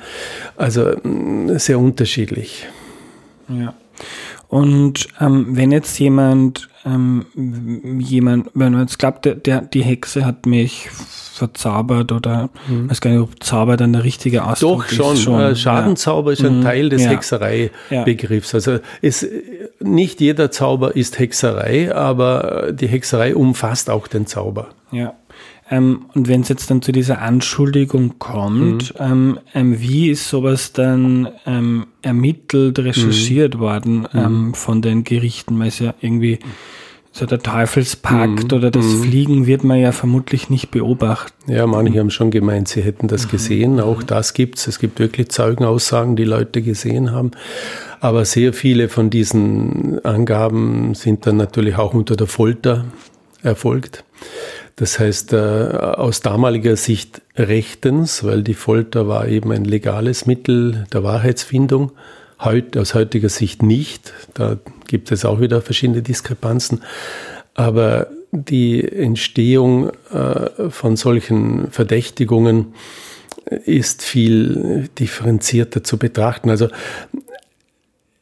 Also 0.57 0.93
mm, 1.03 1.57
sehr 1.59 1.79
unterschiedlich. 1.79 2.67
Ja. 3.49 3.75
Und 4.55 5.09
ähm, 5.21 5.57
wenn 5.57 5.73
jetzt 5.73 5.99
jemand, 5.99 6.69
ähm, 6.87 7.27
jemand, 7.99 8.51
wenn 8.55 8.71
man 8.71 8.83
jetzt 8.83 9.01
glaubt, 9.01 9.25
der, 9.25 9.35
der, 9.35 9.63
die 9.63 9.83
Hexe 9.83 10.25
hat 10.25 10.47
mich 10.47 10.91
verzaubert 10.91 12.13
oder 12.13 12.51
mhm. 12.69 12.89
weiß 12.89 13.01
gar 13.01 13.11
nicht, 13.11 13.21
ob 13.21 13.43
Zauber 13.43 13.77
dann 13.77 13.93
der 13.93 14.05
richtige 14.05 14.45
Ausdruck 14.45 14.87
Doch, 14.91 14.95
schon. 14.95 15.15
ist. 15.15 15.23
Schon. 15.23 15.41
Äh, 15.41 15.57
Schadenzauber 15.57 16.31
ja. 16.31 16.33
ist 16.35 16.45
ein 16.45 16.59
mhm. 16.59 16.63
Teil 16.63 16.89
des 16.89 17.03
ja. 17.03 17.11
Hexereibegriffs. 17.11 18.55
Also 18.55 18.79
es, 19.03 19.27
nicht 19.81 20.21
jeder 20.21 20.53
Zauber 20.53 20.95
ist 20.95 21.19
Hexerei, 21.19 21.93
aber 21.93 22.71
die 22.71 22.87
Hexerei 22.87 23.35
umfasst 23.35 23.91
auch 23.91 24.07
den 24.07 24.29
Zauber. 24.29 24.69
Ja. 24.93 25.15
Ähm, 25.71 26.07
und 26.15 26.29
wenn 26.29 26.43
es 26.43 26.49
jetzt 26.49 26.71
dann 26.71 26.83
zu 26.83 26.93
dieser 26.93 27.21
Anschuldigung 27.23 28.19
kommt, 28.19 28.95
mhm. 28.99 29.05
ähm, 29.05 29.39
ähm, 29.55 29.81
wie 29.81 30.11
ist 30.11 30.29
sowas 30.29 30.73
dann 30.73 31.29
ähm, 31.47 31.87
ermittelt, 32.03 32.79
recherchiert 32.79 33.55
mhm. 33.55 33.59
worden 33.61 33.99
mhm. 34.01 34.09
Ähm, 34.15 34.55
von 34.55 34.83
den 34.83 35.05
Gerichten? 35.05 35.59
Weil 35.59 35.69
es 35.69 35.79
ja 35.79 35.95
irgendwie 36.01 36.39
so 37.13 37.27
der 37.27 37.39
Teufelspakt 37.39 38.51
mhm. 38.51 38.57
oder 38.57 38.71
das 38.73 38.85
mhm. 38.85 39.03
Fliegen 39.05 39.47
wird 39.47 39.63
man 39.63 39.79
ja 39.79 39.93
vermutlich 39.93 40.51
nicht 40.51 40.73
beobachten. 40.73 41.53
Ja, 41.53 41.65
manche 41.65 42.01
haben 42.01 42.11
schon 42.11 42.33
gemeint, 42.33 42.67
sie 42.67 42.83
hätten 42.83 43.07
das 43.07 43.27
mhm. 43.27 43.31
gesehen. 43.31 43.81
Auch 43.81 44.03
das 44.03 44.35
gibt 44.35 44.59
es. 44.59 44.67
Es 44.67 44.81
gibt 44.81 44.99
wirklich 44.99 45.29
Zeugenaussagen, 45.29 46.17
die 46.17 46.25
Leute 46.25 46.61
gesehen 46.61 47.13
haben. 47.13 47.31
Aber 48.01 48.25
sehr 48.25 48.53
viele 48.53 48.89
von 48.89 49.11
diesen 49.11 50.05
Angaben 50.05 50.95
sind 50.95 51.27
dann 51.27 51.37
natürlich 51.37 51.77
auch 51.77 51.95
unter 51.95 52.17
der 52.17 52.27
Folter 52.27 52.85
erfolgt. 53.45 54.05
Das 54.77 54.99
heißt, 54.99 55.33
äh, 55.33 55.37
aus 55.37 56.21
damaliger 56.21 56.77
Sicht 56.77 57.23
rechtens, 57.37 58.25
weil 58.25 58.43
die 58.43 58.55
Folter 58.55 59.07
war 59.07 59.29
eben 59.29 59.53
ein 59.53 59.65
legales 59.65 60.27
Mittel 60.27 60.87
der 60.93 61.05
Wahrheitsfindung, 61.05 61.93
Heut, 62.43 62.77
aus 62.77 62.95
heutiger 62.95 63.29
Sicht 63.29 63.63
nicht. 63.63 64.13
Da 64.35 64.59
gibt 64.89 65.13
es 65.13 65.25
auch 65.25 65.41
wieder 65.41 65.63
verschiedene 65.63 66.03
Diskrepanzen. 66.03 66.83
Aber 67.55 68.09
die 68.33 68.87
Entstehung 68.87 69.91
äh, 70.13 70.69
von 70.71 70.97
solchen 70.97 71.71
Verdächtigungen 71.71 72.75
ist 73.47 74.03
viel 74.03 74.89
differenzierter 74.99 75.85
zu 75.85 75.97
betrachten. 75.97 76.51
Also 76.51 76.69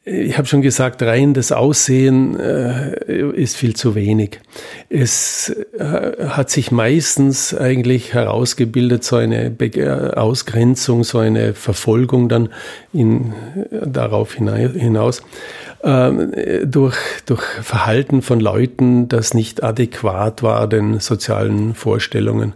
ich 0.05 0.37
habe 0.37 0.49
schon 0.49 0.63
gesagt, 0.63 1.01
rein 1.03 1.33
das 1.33 1.53
Aussehen 1.53 2.39
äh, 2.39 3.31
ist 3.35 3.57
viel 3.57 3.77
zu 3.77 3.95
wenig. 3.95 4.41
Es 4.89 5.55
äh, 5.79 6.27
hat 6.27 6.51
sich 6.51 6.73
meistens 6.73 7.55
eigentlich 7.55 8.13
herausgebildet, 8.13 9.05
so 9.05 9.17
eine 9.17 9.51
Be 9.51 9.67
äh, 9.67 10.15
Ausgrenzung, 10.15 11.05
so 11.05 11.19
eine 11.19 11.55
Verfolgung 11.55 12.29
dann 12.29 12.49
in, 12.93 13.33
darauf 13.71 14.35
hinaus, 14.35 15.23
ähm, 15.85 16.33
durch, 16.65 16.97
durch 17.27 17.43
Verhalten 17.63 18.23
von 18.23 18.41
Leuten, 18.41 19.07
das 19.07 19.35
nicht 19.35 19.63
adäquat 19.63 20.43
war 20.43 20.67
den 20.67 20.99
sozialen 20.99 21.75
Vorstellungen. 21.75 22.55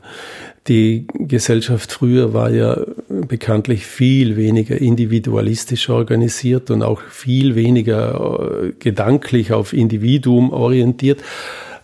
Die 0.69 1.07
Gesellschaft 1.15 1.93
früher 1.93 2.35
war 2.35 2.51
ja 2.51 2.81
bekanntlich 3.09 3.87
viel 3.87 4.37
weniger 4.37 4.77
individualistisch 4.77 5.89
organisiert 5.89 6.71
und 6.73 6.83
auch 6.83 7.03
viel 7.03 7.55
weniger 7.55 8.63
äh, 8.65 8.73
gedanklich 8.79 9.53
auf 9.53 9.73
Individuum 9.73 10.53
orientiert. 10.53 11.23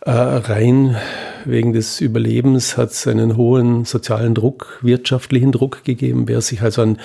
Äh, 0.05 0.11
rein 0.11 0.97
wegen 1.45 1.73
des 1.73 2.01
Überlebens 2.01 2.77
hat 2.77 2.91
es 2.91 3.07
einen 3.07 3.37
hohen 3.37 3.85
sozialen 3.85 4.35
Druck, 4.35 4.81
wirtschaftlichen 4.83 5.53
Druck 5.53 5.85
gegeben. 5.85 6.27
Wer 6.27 6.41
sich 6.41 6.61
also 6.61 6.83
an 6.83 6.99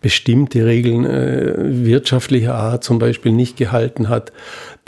bestimmte 0.00 0.66
Regeln 0.66 1.04
äh, 1.04 1.54
wirtschaftlicher 1.84 2.56
Art 2.56 2.82
zum 2.82 2.98
Beispiel 2.98 3.30
nicht 3.30 3.56
gehalten 3.56 4.08
hat, 4.08 4.32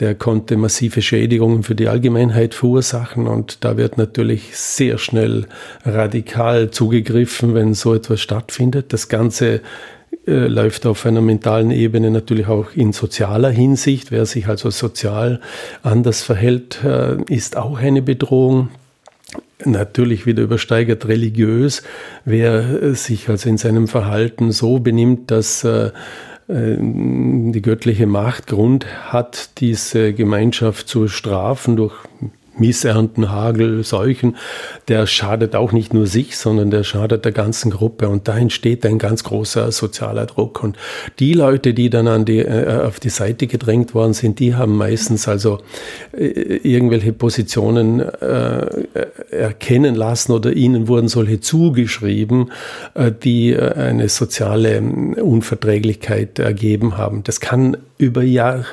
der 0.00 0.16
konnte 0.16 0.56
massive 0.56 1.02
Schädigungen 1.02 1.62
für 1.62 1.76
die 1.76 1.86
Allgemeinheit 1.86 2.54
verursachen 2.54 3.28
und 3.28 3.64
da 3.64 3.76
wird 3.76 3.96
natürlich 3.96 4.56
sehr 4.56 4.98
schnell 4.98 5.46
radikal 5.84 6.72
zugegriffen, 6.72 7.54
wenn 7.54 7.74
so 7.74 7.94
etwas 7.94 8.20
stattfindet. 8.20 8.92
Das 8.92 9.08
Ganze 9.08 9.60
äh, 10.26 10.46
läuft 10.46 10.86
auf 10.86 11.04
einer 11.06 11.20
mentalen 11.20 11.70
Ebene 11.70 12.10
natürlich 12.10 12.46
auch 12.46 12.74
in 12.74 12.92
sozialer 12.92 13.50
Hinsicht. 13.50 14.10
Wer 14.10 14.26
sich 14.26 14.46
also 14.46 14.70
sozial 14.70 15.40
anders 15.82 16.22
verhält, 16.22 16.82
äh, 16.84 17.16
ist 17.28 17.56
auch 17.56 17.78
eine 17.78 18.02
Bedrohung 18.02 18.68
natürlich 19.64 20.26
wieder 20.26 20.42
übersteigert 20.42 21.06
religiös, 21.06 21.82
wer 22.24 22.94
sich 22.94 23.28
also 23.28 23.48
in 23.48 23.58
seinem 23.58 23.88
Verhalten 23.88 24.50
so 24.50 24.80
benimmt, 24.80 25.30
dass 25.30 25.64
äh, 25.64 25.90
äh, 26.48 26.76
die 26.78 27.62
göttliche 27.62 28.06
Macht 28.06 28.48
Grund 28.48 28.86
hat, 29.12 29.60
diese 29.60 30.12
Gemeinschaft 30.12 30.88
zu 30.88 31.08
strafen 31.08 31.76
durch 31.76 31.94
Missernten, 32.58 33.30
Hagel, 33.30 33.82
Seuchen, 33.84 34.36
der 34.88 35.06
schadet 35.06 35.56
auch 35.56 35.72
nicht 35.72 35.94
nur 35.94 36.06
sich, 36.06 36.36
sondern 36.36 36.70
der 36.70 36.84
schadet 36.84 37.24
der 37.24 37.32
ganzen 37.32 37.70
Gruppe. 37.70 38.08
Und 38.08 38.28
da 38.28 38.36
entsteht 38.36 38.84
ein 38.86 38.98
ganz 38.98 39.24
großer 39.24 39.72
sozialer 39.72 40.26
Druck. 40.26 40.62
Und 40.62 40.76
die 41.18 41.32
Leute, 41.32 41.74
die 41.74 41.90
dann 41.90 42.08
an 42.08 42.24
die, 42.24 42.38
äh, 42.38 42.82
auf 42.82 43.00
die 43.00 43.08
Seite 43.08 43.46
gedrängt 43.46 43.94
worden 43.94 44.12
sind, 44.12 44.38
die 44.38 44.54
haben 44.54 44.76
meistens 44.76 45.28
also 45.28 45.58
äh, 46.12 46.26
irgendwelche 46.26 47.12
Positionen 47.12 48.00
äh, 48.00 48.66
erkennen 49.30 49.94
lassen 49.94 50.32
oder 50.32 50.52
ihnen 50.52 50.88
wurden 50.88 51.08
solche 51.08 51.40
zugeschrieben, 51.40 52.52
äh, 52.94 53.10
die 53.12 53.52
äh, 53.52 53.72
eine 53.74 54.08
soziale 54.08 54.80
Unverträglichkeit 54.80 56.38
ergeben 56.38 56.96
haben. 56.96 57.22
Das 57.24 57.40
kann 57.40 57.76
über 57.98 58.22
Jahre 58.22 58.64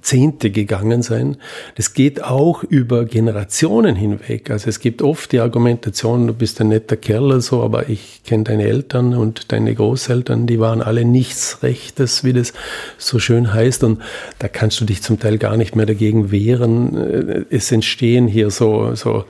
Jahrzehnte 0.00 0.50
gegangen 0.50 1.02
sein. 1.02 1.36
Das 1.76 1.92
geht 1.92 2.24
auch 2.24 2.64
über 2.64 3.04
Generationen 3.04 3.96
hinweg. 3.96 4.50
Also 4.50 4.70
es 4.70 4.80
gibt 4.80 5.02
oft 5.02 5.30
die 5.32 5.40
Argumentation, 5.40 6.26
du 6.26 6.32
bist 6.32 6.58
ein 6.60 6.68
netter 6.68 6.96
Kerl, 6.96 7.40
so, 7.42 7.62
aber 7.62 7.90
ich 7.90 8.22
kenne 8.24 8.44
deine 8.44 8.64
Eltern 8.64 9.14
und 9.14 9.52
deine 9.52 9.74
Großeltern, 9.74 10.46
die 10.46 10.58
waren 10.58 10.80
alle 10.80 11.04
nichts 11.04 11.62
Rechtes, 11.62 12.24
wie 12.24 12.32
das 12.32 12.54
so 12.96 13.18
schön 13.18 13.52
heißt. 13.52 13.84
Und 13.84 14.00
da 14.38 14.48
kannst 14.48 14.80
du 14.80 14.86
dich 14.86 15.02
zum 15.02 15.20
Teil 15.20 15.36
gar 15.36 15.58
nicht 15.58 15.76
mehr 15.76 15.86
dagegen 15.86 16.30
wehren. 16.30 17.46
Es 17.50 17.70
entstehen 17.70 18.26
hier 18.26 18.50
so, 18.50 18.94
so, 18.94 19.24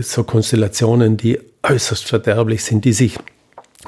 so 0.00 0.24
Konstellationen, 0.24 1.16
die 1.16 1.38
äußerst 1.62 2.04
verderblich 2.04 2.64
sind, 2.64 2.84
die 2.84 2.92
sich 2.92 3.18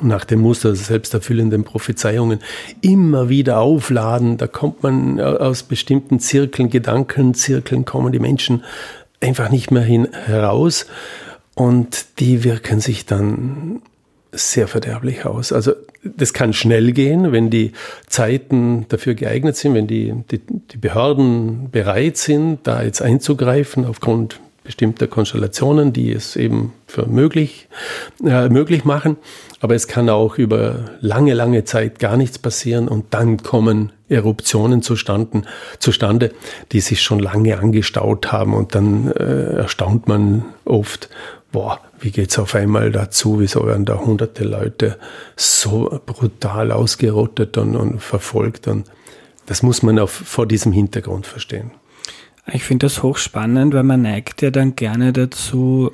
nach 0.00 0.24
dem 0.24 0.40
Muster 0.40 0.68
der 0.68 0.76
selbsterfüllenden 0.76 1.64
Prophezeiungen 1.64 2.40
immer 2.80 3.28
wieder 3.28 3.58
aufladen. 3.58 4.36
Da 4.36 4.46
kommt 4.46 4.82
man 4.82 5.20
aus 5.20 5.62
bestimmten 5.62 6.20
Zirkeln, 6.20 6.70
Gedankenzirkeln, 6.70 7.84
kommen 7.84 8.12
die 8.12 8.18
Menschen 8.18 8.64
einfach 9.20 9.50
nicht 9.50 9.70
mehr 9.70 9.82
hin, 9.82 10.08
heraus 10.12 10.86
und 11.54 12.20
die 12.20 12.44
wirken 12.44 12.80
sich 12.80 13.06
dann 13.06 13.82
sehr 14.30 14.68
verderblich 14.68 15.24
aus. 15.24 15.52
Also 15.52 15.72
das 16.04 16.32
kann 16.32 16.52
schnell 16.52 16.92
gehen, 16.92 17.32
wenn 17.32 17.50
die 17.50 17.72
Zeiten 18.06 18.86
dafür 18.88 19.14
geeignet 19.14 19.56
sind, 19.56 19.74
wenn 19.74 19.86
die, 19.86 20.14
die, 20.30 20.38
die 20.38 20.76
Behörden 20.76 21.70
bereit 21.70 22.16
sind, 22.16 22.60
da 22.64 22.82
jetzt 22.82 23.02
einzugreifen 23.02 23.84
aufgrund 23.84 24.40
bestimmter 24.68 25.06
Konstellationen, 25.06 25.94
die 25.94 26.12
es 26.12 26.36
eben 26.36 26.74
für 26.86 27.06
möglich, 27.06 27.68
äh, 28.22 28.50
möglich 28.50 28.84
machen. 28.84 29.16
Aber 29.60 29.74
es 29.74 29.88
kann 29.88 30.10
auch 30.10 30.36
über 30.36 30.90
lange, 31.00 31.32
lange 31.32 31.64
Zeit 31.64 31.98
gar 31.98 32.18
nichts 32.18 32.38
passieren 32.38 32.86
und 32.86 33.06
dann 33.14 33.38
kommen 33.38 33.92
Eruptionen 34.10 34.82
zustande, 34.82 35.40
zustande 35.78 36.32
die 36.72 36.80
sich 36.80 37.00
schon 37.00 37.18
lange 37.18 37.58
angestaut 37.58 38.30
haben 38.30 38.52
und 38.52 38.74
dann 38.74 39.10
äh, 39.12 39.54
erstaunt 39.54 40.06
man 40.06 40.44
oft, 40.66 41.08
boah, 41.50 41.80
wie 41.98 42.10
geht's 42.10 42.38
auf 42.38 42.54
einmal 42.54 42.92
dazu? 42.92 43.40
Wieso 43.40 43.66
werden 43.66 43.86
da 43.86 43.98
hunderte 43.98 44.44
Leute 44.44 44.98
so 45.34 45.98
brutal 46.04 46.72
ausgerottet 46.72 47.56
und, 47.56 47.74
und 47.74 48.02
verfolgt? 48.02 48.68
Und 48.68 48.84
das 49.46 49.62
muss 49.62 49.82
man 49.82 49.98
auf, 49.98 50.10
vor 50.10 50.44
diesem 50.44 50.72
Hintergrund 50.72 51.26
verstehen. 51.26 51.70
Ich 52.52 52.64
finde 52.64 52.86
das 52.86 53.02
hochspannend, 53.02 53.74
weil 53.74 53.82
man 53.82 54.02
neigt 54.02 54.40
ja 54.42 54.50
dann 54.50 54.74
gerne 54.74 55.12
dazu, 55.12 55.92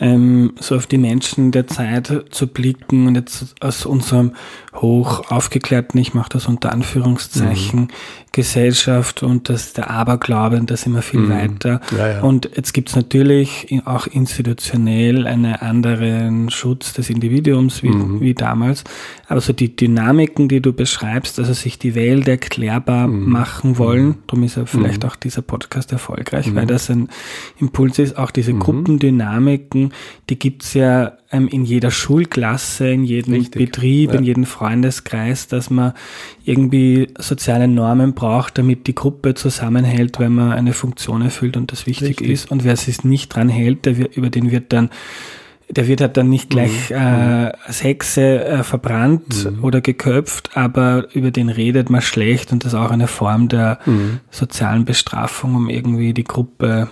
ähm, 0.00 0.54
so 0.58 0.76
auf 0.76 0.86
die 0.86 0.98
Menschen 0.98 1.52
der 1.52 1.66
Zeit 1.66 2.24
zu 2.30 2.46
blicken 2.46 3.06
und 3.06 3.14
jetzt 3.14 3.54
aus 3.60 3.86
unserem 3.86 4.32
hoch 4.74 5.30
aufgeklärten, 5.30 5.98
ich 5.98 6.14
mache 6.14 6.30
das 6.30 6.46
unter 6.46 6.72
Anführungszeichen, 6.72 7.80
mhm. 7.80 7.88
Gesellschaft 8.32 9.22
und 9.22 9.48
das 9.48 9.74
der 9.74 9.90
Aberglaube 9.90 10.56
und 10.56 10.68
das 10.70 10.86
immer 10.86 11.02
viel 11.02 11.20
mhm. 11.20 11.30
weiter. 11.30 11.80
Ja, 11.96 12.08
ja. 12.08 12.20
Und 12.22 12.50
jetzt 12.56 12.74
gibt 12.74 12.88
es 12.88 12.96
natürlich 12.96 13.80
auch 13.84 14.08
institutionell 14.08 15.28
einen 15.28 15.54
anderen 15.54 16.50
Schutz 16.50 16.92
des 16.94 17.10
Individuums 17.10 17.84
wie, 17.84 17.90
mhm. 17.90 18.20
wie 18.20 18.34
damals. 18.34 18.82
Aber 19.28 19.40
so 19.40 19.52
die 19.52 19.76
Dynamiken, 19.76 20.48
die 20.48 20.60
du 20.60 20.72
beschreibst, 20.72 21.38
also 21.38 21.52
sich 21.52 21.78
die 21.78 21.94
Welt 21.94 22.26
erklärbar 22.26 23.06
mhm. 23.06 23.30
machen 23.30 23.78
wollen, 23.78 24.06
mhm. 24.06 24.14
darum 24.26 24.44
ist 24.44 24.56
ja 24.56 24.66
vielleicht 24.66 25.04
mhm. 25.04 25.10
auch 25.10 25.16
dieser 25.16 25.42
Podcast 25.42 25.92
erfolgreich, 25.92 26.52
weil 26.54 26.66
das 26.66 26.90
ein 26.90 27.08
Impuls 27.60 28.00
ist, 28.00 28.18
auch 28.18 28.32
diese 28.32 28.52
Gruppendynamiken, 28.52 29.83
die 30.30 30.38
gibt 30.38 30.62
es 30.62 30.74
ja 30.74 31.12
ähm, 31.30 31.48
in 31.48 31.64
jeder 31.64 31.90
Schulklasse, 31.90 32.88
in 32.88 33.04
jedem 33.04 33.34
Richtig. 33.34 33.66
Betrieb, 33.66 34.12
ja. 34.12 34.18
in 34.18 34.24
jedem 34.24 34.44
Freundeskreis, 34.44 35.48
dass 35.48 35.70
man 35.70 35.92
irgendwie 36.44 37.08
soziale 37.18 37.68
Normen 37.68 38.14
braucht, 38.14 38.58
damit 38.58 38.86
die 38.86 38.94
Gruppe 38.94 39.34
zusammenhält, 39.34 40.18
wenn 40.18 40.34
man 40.34 40.52
eine 40.52 40.72
Funktion 40.72 41.22
erfüllt 41.22 41.56
und 41.56 41.72
das 41.72 41.86
wichtig 41.86 42.20
Richtig. 42.20 42.30
ist. 42.30 42.50
Und 42.50 42.64
wer 42.64 42.76
sich 42.76 43.04
nicht 43.04 43.34
dran 43.34 43.48
hält, 43.48 43.86
der, 43.86 44.16
über 44.16 44.30
den 44.30 44.50
wird 44.50 44.72
dann 44.72 44.90
der 45.70 45.88
wird 45.88 46.00
halt 46.00 46.16
dann 46.16 46.28
nicht 46.28 46.50
gleich 46.50 46.90
mhm. 46.90 46.96
äh, 46.96 47.52
als 47.66 47.82
Hexe 47.82 48.44
äh, 48.44 48.62
verbrannt 48.62 49.50
mhm. 49.50 49.64
oder 49.64 49.80
geköpft, 49.80 50.56
aber 50.56 51.08
über 51.14 51.30
den 51.30 51.48
redet 51.48 51.90
man 51.90 52.02
schlecht 52.02 52.52
und 52.52 52.64
das 52.64 52.74
ist 52.74 52.78
auch 52.78 52.90
eine 52.90 53.06
Form 53.06 53.48
der 53.48 53.78
mhm. 53.86 54.20
sozialen 54.30 54.84
Bestrafung, 54.84 55.54
um 55.54 55.70
irgendwie 55.70 56.12
die 56.12 56.24
Gruppe 56.24 56.88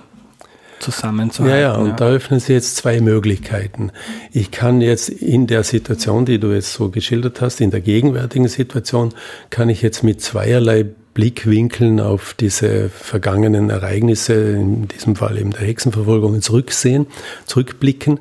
zusammenzuhalten. 0.83 1.59
Ja, 1.59 1.73
ja, 1.73 1.75
und 1.77 1.90
ja. 1.90 1.97
da 1.97 2.09
öffnen 2.09 2.40
sich 2.40 2.51
jetzt 2.51 2.77
zwei 2.77 3.01
Möglichkeiten. 3.01 3.90
Ich 4.33 4.51
kann 4.51 4.81
jetzt 4.81 5.09
in 5.09 5.47
der 5.47 5.64
Situation, 5.64 6.25
die 6.27 6.38
du 6.38 6.53
jetzt 6.53 6.73
so 6.75 6.90
geschildert 6.90 7.40
hast, 7.40 7.61
in 7.61 7.71
der 7.71 7.81
gegenwärtigen 7.81 8.49
Situation, 8.49 9.14
kann 9.51 9.68
ich 9.68 9.83
jetzt 9.83 10.03
mit 10.03 10.21
zweierlei 10.21 10.85
Blickwinkeln 11.14 12.01
auf 12.01 12.35
diese 12.35 12.88
vergangenen 12.88 13.71
Ereignisse, 13.71 14.35
in 14.35 14.88
diesem 14.88 15.14
Fall 15.16 15.38
eben 15.38 15.53
der 15.53 15.66
Hexenverfolgung, 15.66 16.40
zurücksehen, 16.40 17.07
zurückblicken. 17.47 18.21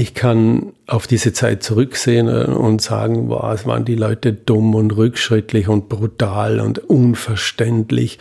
Ich 0.00 0.14
kann 0.14 0.72
auf 0.86 1.06
diese 1.06 1.34
Zeit 1.34 1.62
zurücksehen 1.62 2.26
äh, 2.26 2.44
und 2.44 2.80
sagen, 2.80 3.28
boah, 3.28 3.52
es 3.52 3.66
waren 3.66 3.84
die 3.84 3.96
Leute 3.96 4.32
dumm 4.32 4.74
und 4.74 4.96
rückschrittlich 4.96 5.68
und 5.68 5.90
brutal 5.90 6.60
und 6.60 6.78
unverständlich. 6.78 8.18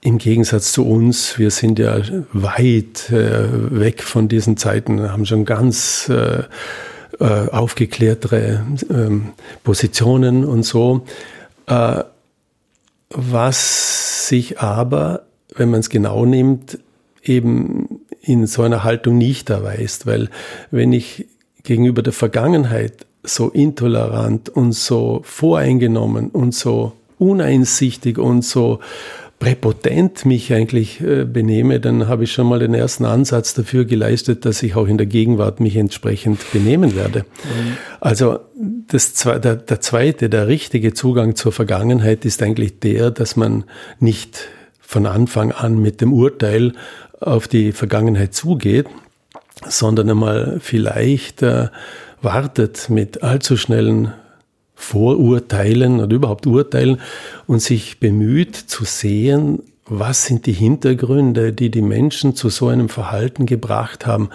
Im 0.00 0.18
Gegensatz 0.18 0.72
zu 0.72 0.84
uns, 0.84 1.38
wir 1.38 1.52
sind 1.52 1.78
ja 1.78 2.00
weit 2.32 3.10
äh, 3.10 3.78
weg 3.78 4.02
von 4.02 4.26
diesen 4.26 4.56
Zeiten, 4.56 5.12
haben 5.12 5.24
schon 5.24 5.44
ganz 5.44 6.08
äh, 6.08 6.42
äh, 7.20 7.48
aufgeklärtere 7.50 8.64
ähm, 8.90 9.28
Positionen 9.62 10.44
und 10.44 10.64
so. 10.64 11.06
Äh, 11.68 12.02
was 13.10 14.26
sich 14.26 14.58
aber, 14.58 15.26
wenn 15.54 15.70
man 15.70 15.78
es 15.78 15.90
genau 15.90 16.26
nimmt, 16.26 16.80
eben 17.22 17.99
in 18.20 18.46
so 18.46 18.62
einer 18.62 18.84
Haltung 18.84 19.18
nicht 19.18 19.50
erweist, 19.50 20.06
weil 20.06 20.28
wenn 20.70 20.92
ich 20.92 21.26
gegenüber 21.62 22.02
der 22.02 22.12
Vergangenheit 22.12 23.06
so 23.22 23.48
intolerant 23.48 24.48
und 24.48 24.72
so 24.72 25.20
voreingenommen 25.24 26.30
und 26.30 26.54
so 26.54 26.92
uneinsichtig 27.18 28.18
und 28.18 28.44
so 28.44 28.80
präpotent 29.38 30.26
mich 30.26 30.52
eigentlich 30.52 31.00
äh, 31.00 31.24
benehme, 31.24 31.80
dann 31.80 32.08
habe 32.08 32.24
ich 32.24 32.32
schon 32.32 32.46
mal 32.46 32.58
den 32.58 32.74
ersten 32.74 33.06
Ansatz 33.06 33.54
dafür 33.54 33.86
geleistet, 33.86 34.44
dass 34.44 34.62
ich 34.62 34.76
auch 34.76 34.86
in 34.86 34.98
der 34.98 35.06
Gegenwart 35.06 35.60
mich 35.60 35.76
entsprechend 35.76 36.40
benehmen 36.52 36.94
werde. 36.94 37.20
Mhm. 37.20 37.76
Also 38.00 38.40
das, 38.54 39.14
der, 39.14 39.38
der 39.56 39.80
zweite, 39.80 40.28
der 40.28 40.46
richtige 40.46 40.92
Zugang 40.92 41.36
zur 41.36 41.52
Vergangenheit 41.52 42.26
ist 42.26 42.42
eigentlich 42.42 42.80
der, 42.80 43.10
dass 43.10 43.34
man 43.34 43.64
nicht 43.98 44.48
von 44.78 45.06
Anfang 45.06 45.52
an 45.52 45.80
mit 45.80 46.02
dem 46.02 46.12
Urteil 46.12 46.74
auf 47.20 47.48
die 47.48 47.72
Vergangenheit 47.72 48.34
zugeht, 48.34 48.86
sondern 49.66 50.10
einmal 50.10 50.58
vielleicht 50.60 51.42
äh, 51.42 51.68
wartet 52.22 52.88
mit 52.88 53.22
allzu 53.22 53.56
schnellen 53.56 54.12
Vorurteilen 54.74 56.00
oder 56.00 56.16
überhaupt 56.16 56.46
Urteilen 56.46 57.00
und 57.46 57.60
sich 57.60 58.00
bemüht 58.00 58.56
zu 58.56 58.84
sehen, 58.84 59.62
was 59.84 60.24
sind 60.24 60.46
die 60.46 60.52
Hintergründe, 60.52 61.52
die 61.52 61.70
die 61.70 61.82
Menschen 61.82 62.34
zu 62.34 62.48
so 62.48 62.68
einem 62.68 62.88
Verhalten 62.88 63.44
gebracht 63.44 64.06
haben 64.06 64.30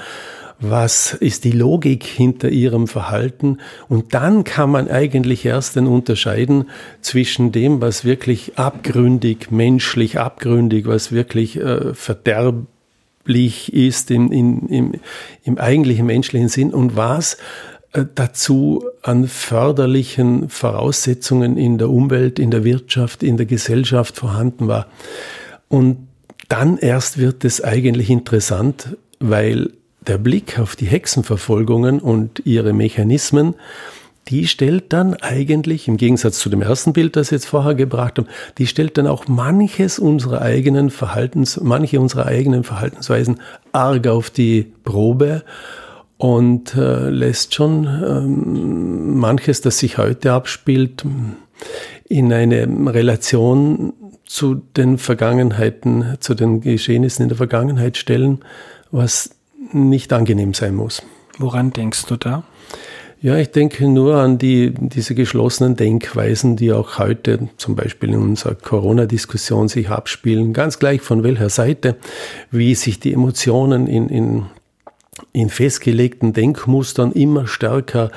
was 0.59 1.13
ist 1.13 1.43
die 1.43 1.51
Logik 1.51 2.03
hinter 2.03 2.49
ihrem 2.49 2.87
Verhalten. 2.87 3.57
Und 3.89 4.13
dann 4.13 4.43
kann 4.43 4.69
man 4.69 4.89
eigentlich 4.89 5.45
erst 5.45 5.75
dann 5.75 5.87
unterscheiden 5.87 6.69
zwischen 7.01 7.51
dem, 7.51 7.81
was 7.81 8.05
wirklich 8.05 8.57
abgründig, 8.57 9.51
menschlich 9.51 10.19
abgründig, 10.19 10.87
was 10.87 11.11
wirklich 11.11 11.59
äh, 11.59 11.93
verderblich 13.25 13.73
ist 13.73 14.11
im, 14.11 14.31
im, 14.31 14.67
im, 14.67 14.91
im 15.43 15.57
eigentlichen 15.57 16.05
menschlichen 16.05 16.49
Sinn 16.49 16.73
und 16.73 16.95
was 16.95 17.37
äh, 17.93 18.05
dazu 18.13 18.85
an 19.01 19.27
förderlichen 19.27 20.49
Voraussetzungen 20.49 21.57
in 21.57 21.77
der 21.77 21.89
Umwelt, 21.89 22.39
in 22.39 22.51
der 22.51 22.63
Wirtschaft, 22.63 23.23
in 23.23 23.37
der 23.37 23.45
Gesellschaft 23.45 24.17
vorhanden 24.17 24.67
war. 24.67 24.87
Und 25.67 26.07
dann 26.49 26.77
erst 26.77 27.17
wird 27.17 27.43
es 27.43 27.63
eigentlich 27.63 28.09
interessant, 28.09 28.95
weil 29.19 29.71
der 30.05 30.19
Blick 30.19 30.59
auf 30.59 30.75
die 30.75 30.85
Hexenverfolgungen 30.85 31.99
und 31.99 32.45
ihre 32.45 32.73
Mechanismen, 32.73 33.55
die 34.27 34.47
stellt 34.47 34.91
dann 34.91 35.13
eigentlich, 35.15 35.87
im 35.87 35.97
Gegensatz 35.97 36.39
zu 36.39 36.49
dem 36.49 36.61
ersten 36.61 36.93
Bild, 36.93 37.15
das 37.15 37.27
ich 37.27 37.31
jetzt 37.31 37.45
vorher 37.45 37.75
gebracht 37.75 38.17
habe, 38.17 38.27
die 38.57 38.67
stellt 38.67 38.97
dann 38.97 39.07
auch 39.07 39.27
manches 39.27 39.99
unserer 39.99 40.41
eigenen 40.41 40.89
Verhaltens, 40.89 41.59
manche 41.61 41.99
unserer 41.99 42.25
eigenen 42.25 42.63
Verhaltensweisen 42.63 43.39
arg 43.71 44.07
auf 44.07 44.29
die 44.29 44.71
Probe 44.83 45.43
und 46.17 46.75
äh, 46.75 47.09
lässt 47.09 47.53
schon 47.53 47.85
ähm, 47.85 49.17
manches, 49.17 49.61
das 49.61 49.79
sich 49.79 49.97
heute 49.97 50.31
abspielt, 50.31 51.03
in 52.07 52.31
eine 52.33 52.67
Relation 52.93 53.93
zu 54.25 54.55
den 54.55 54.97
Vergangenheiten, 54.97 56.17
zu 56.19 56.33
den 56.33 56.61
Geschehnissen 56.61 57.23
in 57.23 57.29
der 57.29 57.37
Vergangenheit 57.37 57.97
stellen, 57.97 58.39
was 58.91 59.31
nicht 59.71 60.13
angenehm 60.13 60.53
sein 60.53 60.75
muss. 60.75 61.03
Woran 61.37 61.71
denkst 61.71 62.05
du 62.05 62.15
da? 62.15 62.43
Ja, 63.21 63.37
ich 63.37 63.49
denke 63.49 63.87
nur 63.87 64.15
an 64.15 64.37
die, 64.37 64.71
diese 64.71 65.15
geschlossenen 65.15 65.75
Denkweisen, 65.75 66.57
die 66.57 66.71
auch 66.71 66.99
heute 66.99 67.49
zum 67.57 67.75
Beispiel 67.75 68.09
in 68.09 68.19
unserer 68.19 68.55
Corona-Diskussion 68.55 69.67
sich 69.67 69.89
abspielen, 69.89 70.53
ganz 70.53 70.79
gleich 70.79 71.01
von 71.01 71.23
welcher 71.23 71.49
Seite, 71.49 71.95
wie 72.51 72.75
sich 72.75 72.99
die 72.99 73.13
Emotionen 73.13 73.87
in, 73.87 74.09
in, 74.09 74.45
in 75.31 75.49
festgelegten 75.49 76.33
Denkmustern 76.33 77.13
immer 77.13 77.47
stärker 77.47 78.11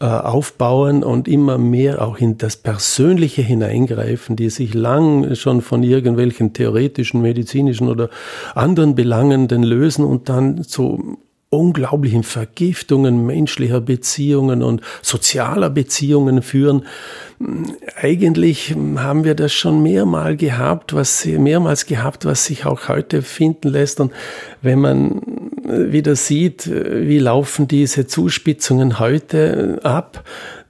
äh, 0.00 0.06
aufbauen 0.06 1.02
und 1.02 1.28
immer 1.28 1.58
mehr 1.58 2.00
auch 2.00 2.18
in 2.18 2.38
das 2.38 2.56
Persönliche 2.56 3.42
hineingreifen, 3.42 4.36
die 4.36 4.50
sich 4.50 4.72
lang 4.72 5.34
schon 5.34 5.62
von 5.62 5.82
irgendwelchen 5.82 6.52
theoretischen, 6.52 7.22
medizinischen 7.22 7.88
oder 7.88 8.08
anderen 8.54 8.94
Belangen 8.94 9.48
denn 9.48 9.62
lösen 9.62 10.04
und 10.04 10.28
dann 10.28 10.62
zu 10.62 11.18
unglaublichen 11.56 12.22
Vergiftungen 12.22 13.26
menschlicher 13.26 13.80
Beziehungen 13.80 14.62
und 14.62 14.80
sozialer 15.02 15.70
Beziehungen 15.70 16.42
führen. 16.42 16.84
Eigentlich 18.00 18.74
haben 18.96 19.24
wir 19.24 19.34
das 19.34 19.52
schon 19.52 19.82
mehrmals 19.82 20.38
gehabt, 20.38 20.94
was 20.94 21.24
mehrmals 21.24 21.86
gehabt, 21.86 22.24
was 22.24 22.46
sich 22.46 22.64
auch 22.66 22.88
heute 22.88 23.22
finden 23.22 23.68
lässt. 23.68 24.00
Und 24.00 24.12
wenn 24.62 24.80
man 24.80 25.20
wieder 25.64 26.16
sieht, 26.16 26.70
wie 26.70 27.18
laufen 27.18 27.68
diese 27.68 28.06
Zuspitzungen 28.06 28.98
heute 28.98 29.80
ab, 29.82 30.24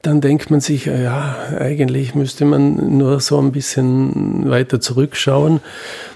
dann 0.04 0.20
denkt 0.20 0.50
man 0.50 0.60
sich, 0.60 0.84
ja, 0.84 1.36
eigentlich 1.58 2.14
müsste 2.14 2.44
man 2.44 2.98
nur 2.98 3.20
so 3.20 3.40
ein 3.40 3.52
bisschen 3.52 4.50
weiter 4.50 4.78
zurückschauen. 4.78 5.60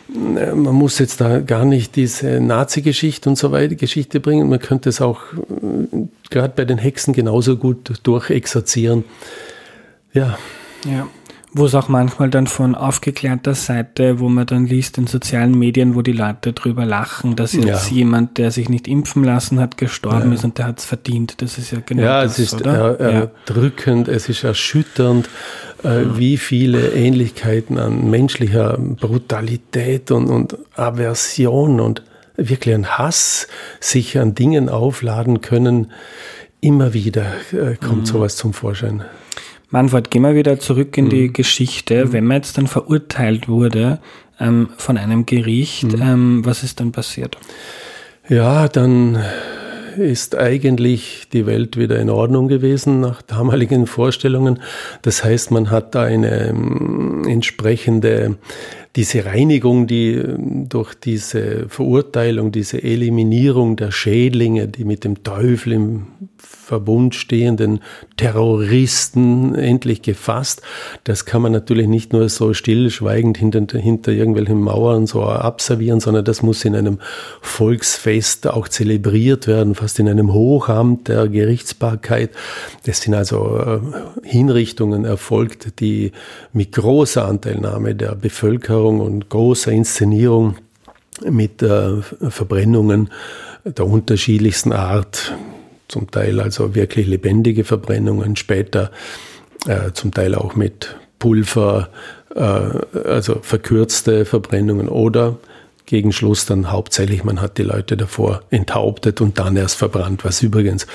Man 0.09 0.75
muss 0.75 0.99
jetzt 0.99 1.21
da 1.21 1.41
gar 1.41 1.67
nicht 1.67 1.95
diese 1.97 2.41
Nazi-Geschichte 2.41 3.29
und 3.29 3.37
so 3.37 3.53
weiter 3.53 3.75
Geschichte 3.75 4.21
bringen. 4.21 4.49
Man 4.49 4.59
könnte 4.59 4.89
es 4.89 5.03
auch 5.03 5.21
äh, 5.35 6.07
gerade 6.31 6.55
bei 6.57 6.65
den 6.65 6.79
Hexen 6.79 7.13
genauso 7.13 7.57
gut 7.57 8.01
durchexerzieren. 8.05 9.05
Ja. 10.15 10.39
Ja 10.85 11.09
wo 11.59 11.67
es 11.67 11.75
auch 11.75 11.89
manchmal 11.89 12.31
dann 12.31 12.47
von 12.47 12.75
aufgeklärter 12.75 13.55
Seite, 13.55 14.21
wo 14.21 14.29
man 14.29 14.47
dann 14.47 14.67
liest 14.67 14.99
in 14.99 15.07
sozialen 15.07 15.59
Medien, 15.59 15.95
wo 15.95 16.03
die 16.03 16.13
Leute 16.13 16.53
drüber 16.53 16.87
lachen, 16.87 17.37
dass 17.37 17.53
jetzt 17.53 17.91
ja. 17.91 17.97
jemand, 17.97 18.39
der 18.39 18.51
sich 18.51 18.69
nicht 18.69 18.89
impfen 18.89 19.25
lassen 19.25 19.61
hat, 19.61 19.77
gestorben 19.77 20.29
ja. 20.29 20.35
ist 20.35 20.45
und 20.45 20.59
der 20.59 20.67
hat 20.67 20.79
es 20.79 20.85
verdient. 20.85 21.43
Das 21.43 21.59
ist 21.59 21.71
ja 21.71 21.79
genau 21.85 22.03
ja, 22.03 22.23
das, 22.23 22.39
es 22.39 22.53
ist 22.53 22.61
oder? 22.61 22.99
erdrückend, 22.99 24.09
es 24.09 24.29
ist 24.29 24.45
erschütternd, 24.45 25.29
äh, 25.83 26.03
wie 26.15 26.37
viele 26.37 26.91
Ähnlichkeiten 26.93 27.79
an 27.79 28.09
menschlicher 28.09 28.79
Brutalität 28.79 30.11
und, 30.11 30.29
und 30.29 30.57
Aversion 30.77 31.81
und 31.81 32.03
wirklich 32.37 32.75
ein 32.75 32.87
Hass 32.87 33.49
sich 33.81 34.19
an 34.19 34.35
Dingen 34.35 34.69
aufladen 34.69 35.41
können. 35.41 35.93
Immer 36.61 36.95
wieder 36.95 37.27
äh, 37.53 37.77
kommt 37.77 38.03
mhm. 38.03 38.07
sowas 38.07 38.37
zum 38.37 38.53
Vorschein. 38.53 39.05
Manfred, 39.71 40.11
gehen 40.11 40.23
wir 40.23 40.35
wieder 40.35 40.59
zurück 40.59 40.97
in 40.97 41.07
mhm. 41.07 41.11
die 41.11 41.33
Geschichte. 41.33 42.07
Mhm. 42.07 42.13
Wenn 42.13 42.25
man 42.25 42.37
jetzt 42.39 42.57
dann 42.57 42.67
verurteilt 42.67 43.49
wurde 43.49 44.01
ähm, 44.41 44.71
von 44.77 44.97
einem 44.97 45.27
Gericht, 45.27 45.93
mhm. 45.93 46.03
ähm, 46.03 46.45
was 46.45 46.63
ist 46.63 46.81
dann 46.81 46.93
passiert? 46.93 47.37
Ja, 48.29 48.69
dann 48.69 49.19
ist 49.99 50.37
eigentlich 50.37 51.29
die 51.33 51.47
Welt 51.47 51.77
wieder 51.77 51.99
in 51.99 52.09
Ordnung 52.09 52.49
gewesen 52.49 53.01
nach 53.01 53.21
damaligen 53.23 53.87
Vorstellungen. 53.87 54.61
Das 55.03 55.25
heißt, 55.25 55.51
man 55.51 55.71
hat 55.71 55.95
da 55.95 56.05
eine 56.05 56.49
ähm, 56.49 57.25
entsprechende, 57.27 58.39
diese 58.97 59.25
Reinigung, 59.25 59.87
die 59.87 60.13
ähm, 60.15 60.69
durch 60.69 60.95
diese 60.95 61.69
Verurteilung, 61.69 62.53
diese 62.53 62.83
Eliminierung 62.83 63.77
der 63.77 63.91
Schädlinge, 63.91 64.69
die 64.69 64.85
mit 64.85 65.05
dem 65.05 65.23
Teufel 65.25 65.73
im 65.73 66.07
Verbund 66.69 67.15
stehenden 67.15 67.81
Terroristen 68.19 69.55
endlich 69.55 70.03
gefasst. 70.03 70.61
Das 71.05 71.25
kann 71.25 71.41
man 71.41 71.51
natürlich 71.51 71.89
nicht 71.89 72.13
nur 72.13 72.29
so 72.29 72.53
stillschweigend 72.53 73.39
hinter, 73.39 73.79
hinter 73.79 74.13
irgendwelchen 74.13 74.61
Mauern 74.61 75.07
so 75.07 75.23
abservieren, 75.23 76.01
sondern 76.01 76.27
das 76.27 76.43
muss 76.43 76.67
in 76.67 76.77
einem 76.77 76.99
Volksfest 77.41 78.49
auch 78.49 78.69
zelebriert 78.69 79.47
werden, 79.47 79.75
fast 79.75 79.99
in 79.99 80.11
einem 80.11 80.35
Hochamt 80.35 81.09
der 81.09 81.27
Gerichtsbarkeit. 81.29 82.33
Das 82.85 83.01
sind 83.01 83.15
also 83.15 83.57
äh, 83.57 83.81
Hinrichtungen 84.23 85.07
erfolgt, 85.07 85.81
die 85.81 86.13
mit 86.53 86.73
großer 86.73 87.27
Anteilnahme 87.27 87.95
der 87.95 88.15
Bevölkerung 88.15 89.01
und 89.01 89.31
großer 89.31 89.73
Inszenierung 89.73 90.57
mit 91.25 91.63
äh, 91.63 92.03
Verbrennungen 92.03 93.09
der 93.65 93.87
unterschiedlichsten 93.87 94.73
Art 94.73 95.33
zum 95.89 96.11
Teil 96.11 96.41
also 96.41 96.75
wirklich 96.75 97.07
lebendige 97.07 97.65
Verbrennungen, 97.65 98.37
später 98.37 98.91
äh, 99.67 99.93
zum 99.93 100.13
Teil 100.13 100.35
auch 100.35 100.55
mit 100.55 100.97
Pulver, 101.19 101.89
äh, 102.35 102.41
also 102.41 103.39
verkürzte 103.43 104.25
Verbrennungen 104.25 104.89
oder 104.89 105.39
gegen 105.87 106.13
Schluss 106.13 106.45
dann 106.45 106.71
hauptsächlich, 106.71 107.25
man 107.25 107.41
hat 107.41 107.57
die 107.57 107.63
Leute 107.63 107.97
davor 107.97 108.43
enthauptet 108.51 109.23
und 109.23 109.39
dann 109.39 109.57
erst 109.57 109.77
verbrannt, 109.77 110.25
was 110.25 110.43
übrigens 110.43 110.87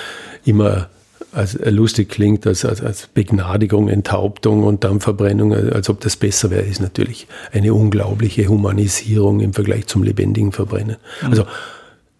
immer 0.46 0.90
als 1.32 1.58
lustig 1.66 2.10
klingt, 2.10 2.46
als, 2.46 2.64
als, 2.64 2.82
als 2.82 3.08
Begnadigung, 3.08 3.90
Enthauptung 3.90 4.64
und 4.64 4.84
dann 4.84 5.00
Verbrennung, 5.00 5.54
als 5.54 5.90
ob 5.90 6.00
das 6.02 6.16
besser 6.16 6.52
wäre, 6.52 6.62
ist 6.62 6.80
natürlich 6.80 7.28
eine 7.52 7.74
unglaubliche 7.74 8.48
Humanisierung 8.48 9.40
im 9.40 9.54
Vergleich 9.54 9.88
zum 9.88 10.04
lebendigen 10.04 10.52
Verbrennen. 10.52 10.98
Mhm. 11.22 11.30
Also 11.30 11.46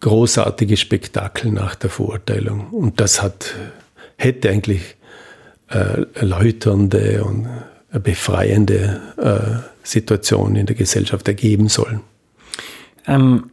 großartige 0.04 0.76
Spektakel 0.76 1.50
nach 1.50 1.74
der 1.76 1.88
Verurteilung. 1.88 2.68
Und 2.68 3.00
das 3.00 3.22
hat, 3.22 3.54
hätte 4.18 4.50
eigentlich 4.50 4.96
äh, 5.70 6.02
erläuternde 6.12 7.24
und 7.24 7.48
befreiende 8.02 9.00
äh, 9.16 9.66
Situation 9.82 10.56
in 10.56 10.66
der 10.66 10.76
Gesellschaft 10.76 11.26
ergeben 11.26 11.68
sollen. 11.68 12.02
Ähm, 13.06 13.50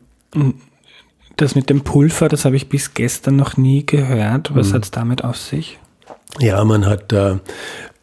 das 1.37 1.55
mit 1.55 1.69
dem 1.69 1.85
Pulver, 1.85 2.27
das 2.27 2.43
habe 2.43 2.57
ich 2.57 2.67
bis 2.67 2.93
gestern 2.95 3.37
noch 3.37 3.55
nie 3.55 3.85
gehört. 3.85 4.53
Was 4.53 4.69
mhm. 4.69 4.73
hat 4.73 4.83
es 4.83 4.91
damit 4.91 5.23
auf 5.23 5.37
sich? 5.37 5.79
Ja, 6.39 6.61
man 6.65 6.85
hat 6.85 7.13
äh, 7.13 7.37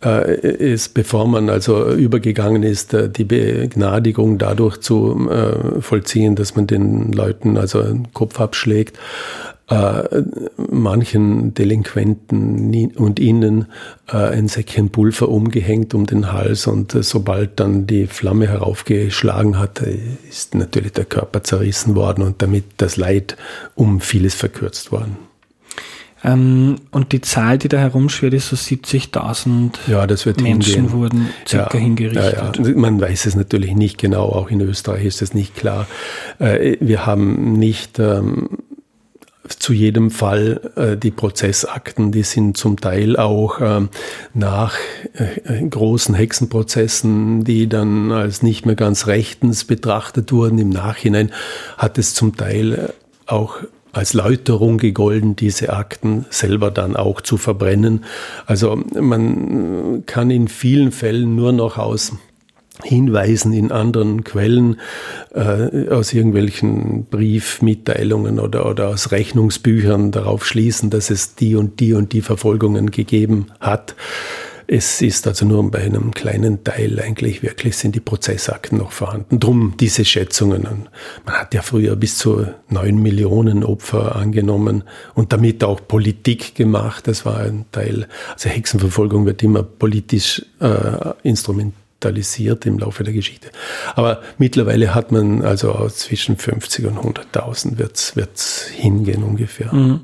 ist, 0.00 0.94
bevor 0.94 1.26
man 1.26 1.50
also 1.50 1.90
übergegangen 1.90 2.62
ist, 2.62 2.94
äh, 2.94 3.08
die 3.08 3.24
Begnadigung 3.24 4.38
dadurch 4.38 4.78
zu 4.80 5.28
äh, 5.28 5.80
vollziehen, 5.80 6.36
dass 6.36 6.54
man 6.54 6.68
den 6.68 7.12
Leuten 7.12 7.56
also 7.56 7.82
den 7.82 8.12
Kopf 8.12 8.40
abschlägt, 8.40 8.96
äh, 9.68 10.22
manchen 10.56 11.52
Delinquenten 11.52 12.94
und 12.96 13.20
ihnen 13.20 13.66
äh, 14.10 14.16
ein 14.16 14.48
Säckchen 14.48 14.90
Pulver 14.90 15.28
umgehängt 15.28 15.92
um 15.94 16.06
den 16.06 16.32
Hals 16.32 16.66
und 16.66 16.94
äh, 16.94 17.02
sobald 17.02 17.60
dann 17.60 17.86
die 17.86 18.06
Flamme 18.06 18.46
heraufgeschlagen 18.46 19.58
hat, 19.58 19.82
äh, 19.82 19.98
ist 20.28 20.54
natürlich 20.54 20.92
der 20.92 21.04
Körper 21.04 21.42
zerrissen 21.42 21.96
worden 21.96 22.22
und 22.22 22.40
damit 22.40 22.64
das 22.78 22.96
Leid 22.96 23.36
um 23.74 24.00
vieles 24.00 24.34
verkürzt 24.34 24.90
worden. 24.90 25.27
Ähm, 26.24 26.76
und 26.90 27.12
die 27.12 27.20
Zahl, 27.20 27.58
die 27.58 27.68
da 27.68 27.78
herumschwirrt, 27.78 28.34
ist 28.34 28.48
so 28.48 28.56
70.000 28.56 29.72
ja, 29.86 30.06
Menschen 30.06 30.44
hingehen. 30.44 30.92
wurden 30.92 31.28
circa 31.46 31.78
ja, 31.78 31.84
hingerichtet. 31.84 32.66
Ja. 32.66 32.74
Man 32.74 33.00
weiß 33.00 33.26
es 33.26 33.36
natürlich 33.36 33.74
nicht 33.74 33.98
genau, 33.98 34.24
auch 34.24 34.50
in 34.50 34.60
Österreich 34.60 35.04
ist 35.04 35.22
es 35.22 35.34
nicht 35.34 35.54
klar. 35.54 35.86
Äh, 36.38 36.76
wir 36.80 37.06
haben 37.06 37.52
nicht 37.52 37.98
ähm, 37.98 38.48
zu 39.48 39.72
jedem 39.72 40.10
Fall 40.10 40.72
äh, 40.76 40.96
die 40.96 41.10
Prozessakten, 41.10 42.12
die 42.12 42.22
sind 42.22 42.56
zum 42.56 42.80
Teil 42.80 43.16
auch 43.16 43.60
äh, 43.60 43.80
nach 44.34 44.76
äh, 45.14 45.66
großen 45.68 46.14
Hexenprozessen, 46.14 47.44
die 47.44 47.68
dann 47.68 48.12
als 48.12 48.42
nicht 48.42 48.66
mehr 48.66 48.74
ganz 48.74 49.06
rechtens 49.06 49.64
betrachtet 49.64 50.32
wurden. 50.32 50.58
Im 50.58 50.70
Nachhinein 50.70 51.32
hat 51.76 51.98
es 51.98 52.14
zum 52.14 52.36
Teil 52.36 52.72
äh, 52.72 52.88
auch 53.26 53.58
als 53.98 54.14
Läuterung 54.14 54.78
gegolten, 54.78 55.36
diese 55.36 55.72
Akten 55.72 56.24
selber 56.30 56.70
dann 56.70 56.96
auch 56.96 57.20
zu 57.20 57.36
verbrennen. 57.36 58.04
Also 58.46 58.76
man 58.76 60.04
kann 60.06 60.30
in 60.30 60.48
vielen 60.48 60.92
Fällen 60.92 61.34
nur 61.34 61.52
noch 61.52 61.78
aus 61.78 62.12
Hinweisen 62.84 63.52
in 63.52 63.72
anderen 63.72 64.22
Quellen, 64.22 64.78
äh, 65.34 65.88
aus 65.88 66.12
irgendwelchen 66.12 67.06
Briefmitteilungen 67.06 68.38
oder, 68.38 68.66
oder 68.66 68.88
aus 68.88 69.10
Rechnungsbüchern 69.10 70.12
darauf 70.12 70.46
schließen, 70.46 70.88
dass 70.90 71.10
es 71.10 71.34
die 71.34 71.56
und 71.56 71.80
die 71.80 71.94
und 71.94 72.12
die 72.12 72.22
Verfolgungen 72.22 72.92
gegeben 72.92 73.46
hat. 73.58 73.96
Es 74.70 75.00
ist 75.00 75.26
also 75.26 75.46
nur 75.46 75.70
bei 75.70 75.78
einem 75.78 76.10
kleinen 76.10 76.62
Teil 76.62 77.00
eigentlich 77.00 77.42
wirklich 77.42 77.74
sind 77.78 77.94
die 77.94 78.00
Prozessakten 78.00 78.76
noch 78.76 78.92
vorhanden. 78.92 79.40
Drum 79.40 79.72
diese 79.80 80.04
Schätzungen. 80.04 80.90
Man 81.24 81.34
hat 81.34 81.54
ja 81.54 81.62
früher 81.62 81.96
bis 81.96 82.18
zu 82.18 82.46
neun 82.68 83.02
Millionen 83.02 83.64
Opfer 83.64 84.14
angenommen 84.14 84.84
und 85.14 85.32
damit 85.32 85.64
auch 85.64 85.80
Politik 85.88 86.54
gemacht. 86.54 87.08
Das 87.08 87.24
war 87.24 87.38
ein 87.38 87.64
Teil. 87.72 88.08
Also 88.34 88.50
Hexenverfolgung 88.50 89.24
wird 89.24 89.42
immer 89.42 89.62
politisch 89.62 90.44
äh, 90.60 91.14
instrumentiert 91.22 92.66
im 92.66 92.78
Laufe 92.78 93.04
der 93.04 93.14
Geschichte. 93.14 93.48
Aber 93.94 94.20
mittlerweile 94.36 94.94
hat 94.94 95.12
man 95.12 95.42
also 95.42 95.88
zwischen 95.88 96.36
50 96.36 96.84
und 96.84 96.98
100.000 96.98 97.78
wird 97.78 97.96
es 98.36 98.66
hingehen 98.66 99.22
ungefähr. 99.22 99.74
Mhm. 99.74 100.00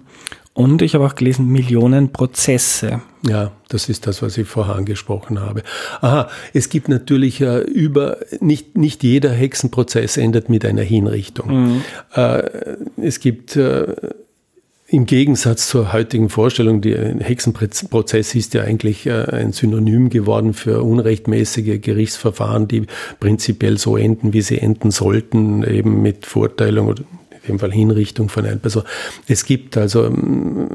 Und 0.55 0.83
ich 0.83 0.95
habe 0.95 1.05
auch 1.05 1.17
gelesen, 1.17 1.49
Millionen 1.49 2.13
Prozesse. 2.13 3.03
Ja, 3.29 3.51
das 3.69 3.89
ist 3.89 4.07
das, 4.07 4.23
was 4.23 4.39
ich 4.39 4.47
vorher 4.47 4.77
angesprochen 4.77 5.41
habe. 5.41 5.65
Aha, 6.01 6.29
es 6.53 6.69
gibt 6.69 6.89
natürlich 6.89 7.41
äh, 7.41 7.59
über, 7.63 8.19
nicht, 8.41 8.79
nicht 8.79 9.03
jeder 9.03 9.33
Hexenprozess 9.33 10.17
endet 10.17 10.49
mit 10.49 10.65
einer 10.65 10.83
Hinrichtung. 10.83 11.73
Mhm. 11.73 11.83
Äh, 12.15 12.77
es 13.03 13.19
gibt 13.19 13.57
äh, 13.57 13.95
im 14.87 15.07
Gegensatz 15.07 15.69
zur 15.69 15.93
heutigen 15.93 16.29
Vorstellung, 16.29 16.81
der 16.81 17.17
Hexenprozess 17.19 18.35
ist 18.37 18.55
ja 18.55 18.63
eigentlich 18.63 19.07
äh, 19.07 19.25
ein 19.25 19.53
Synonym 19.53 20.09
geworden 20.09 20.55
für 20.55 20.85
unrechtmäßige 20.85 21.81
Gerichtsverfahren, 21.81 22.69
die 22.69 22.87
prinzipiell 23.19 23.77
so 23.77 23.97
enden, 23.97 24.33
wie 24.33 24.43
sie 24.43 24.59
enden 24.59 24.93
sollten, 24.93 25.65
eben 25.65 26.01
mit 26.01 26.27
in 26.27 27.05
dem 27.49 27.59
Fall 27.59 27.73
Hinrichtung 27.73 28.29
von 28.29 28.45
einer 28.45 28.57
Person. 28.57 28.85
Es 29.29 29.45
gibt 29.45 29.77
also 29.77 30.05
ähm, 30.05 30.69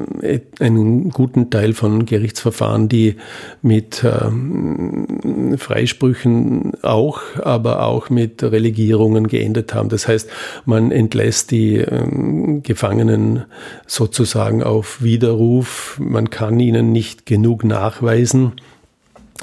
einen 0.60 1.10
guten 1.10 1.50
Teil 1.50 1.72
von 1.72 2.06
Gerichtsverfahren, 2.06 2.88
die 2.88 3.16
mit 3.62 4.04
ähm, 4.04 5.56
Freisprüchen 5.58 6.72
auch, 6.82 7.20
aber 7.42 7.84
auch 7.84 8.10
mit 8.10 8.42
Relegierungen 8.42 9.26
geendet 9.26 9.74
haben. 9.74 9.88
Das 9.88 10.08
heißt, 10.08 10.28
man 10.64 10.90
entlässt 10.90 11.50
die 11.50 11.76
ähm, 11.76 12.62
Gefangenen 12.62 13.44
sozusagen 13.86 14.62
auf 14.62 15.02
Widerruf. 15.02 15.98
Man 16.00 16.30
kann 16.30 16.60
ihnen 16.60 16.92
nicht 16.92 17.26
genug 17.26 17.64
nachweisen. 17.64 18.52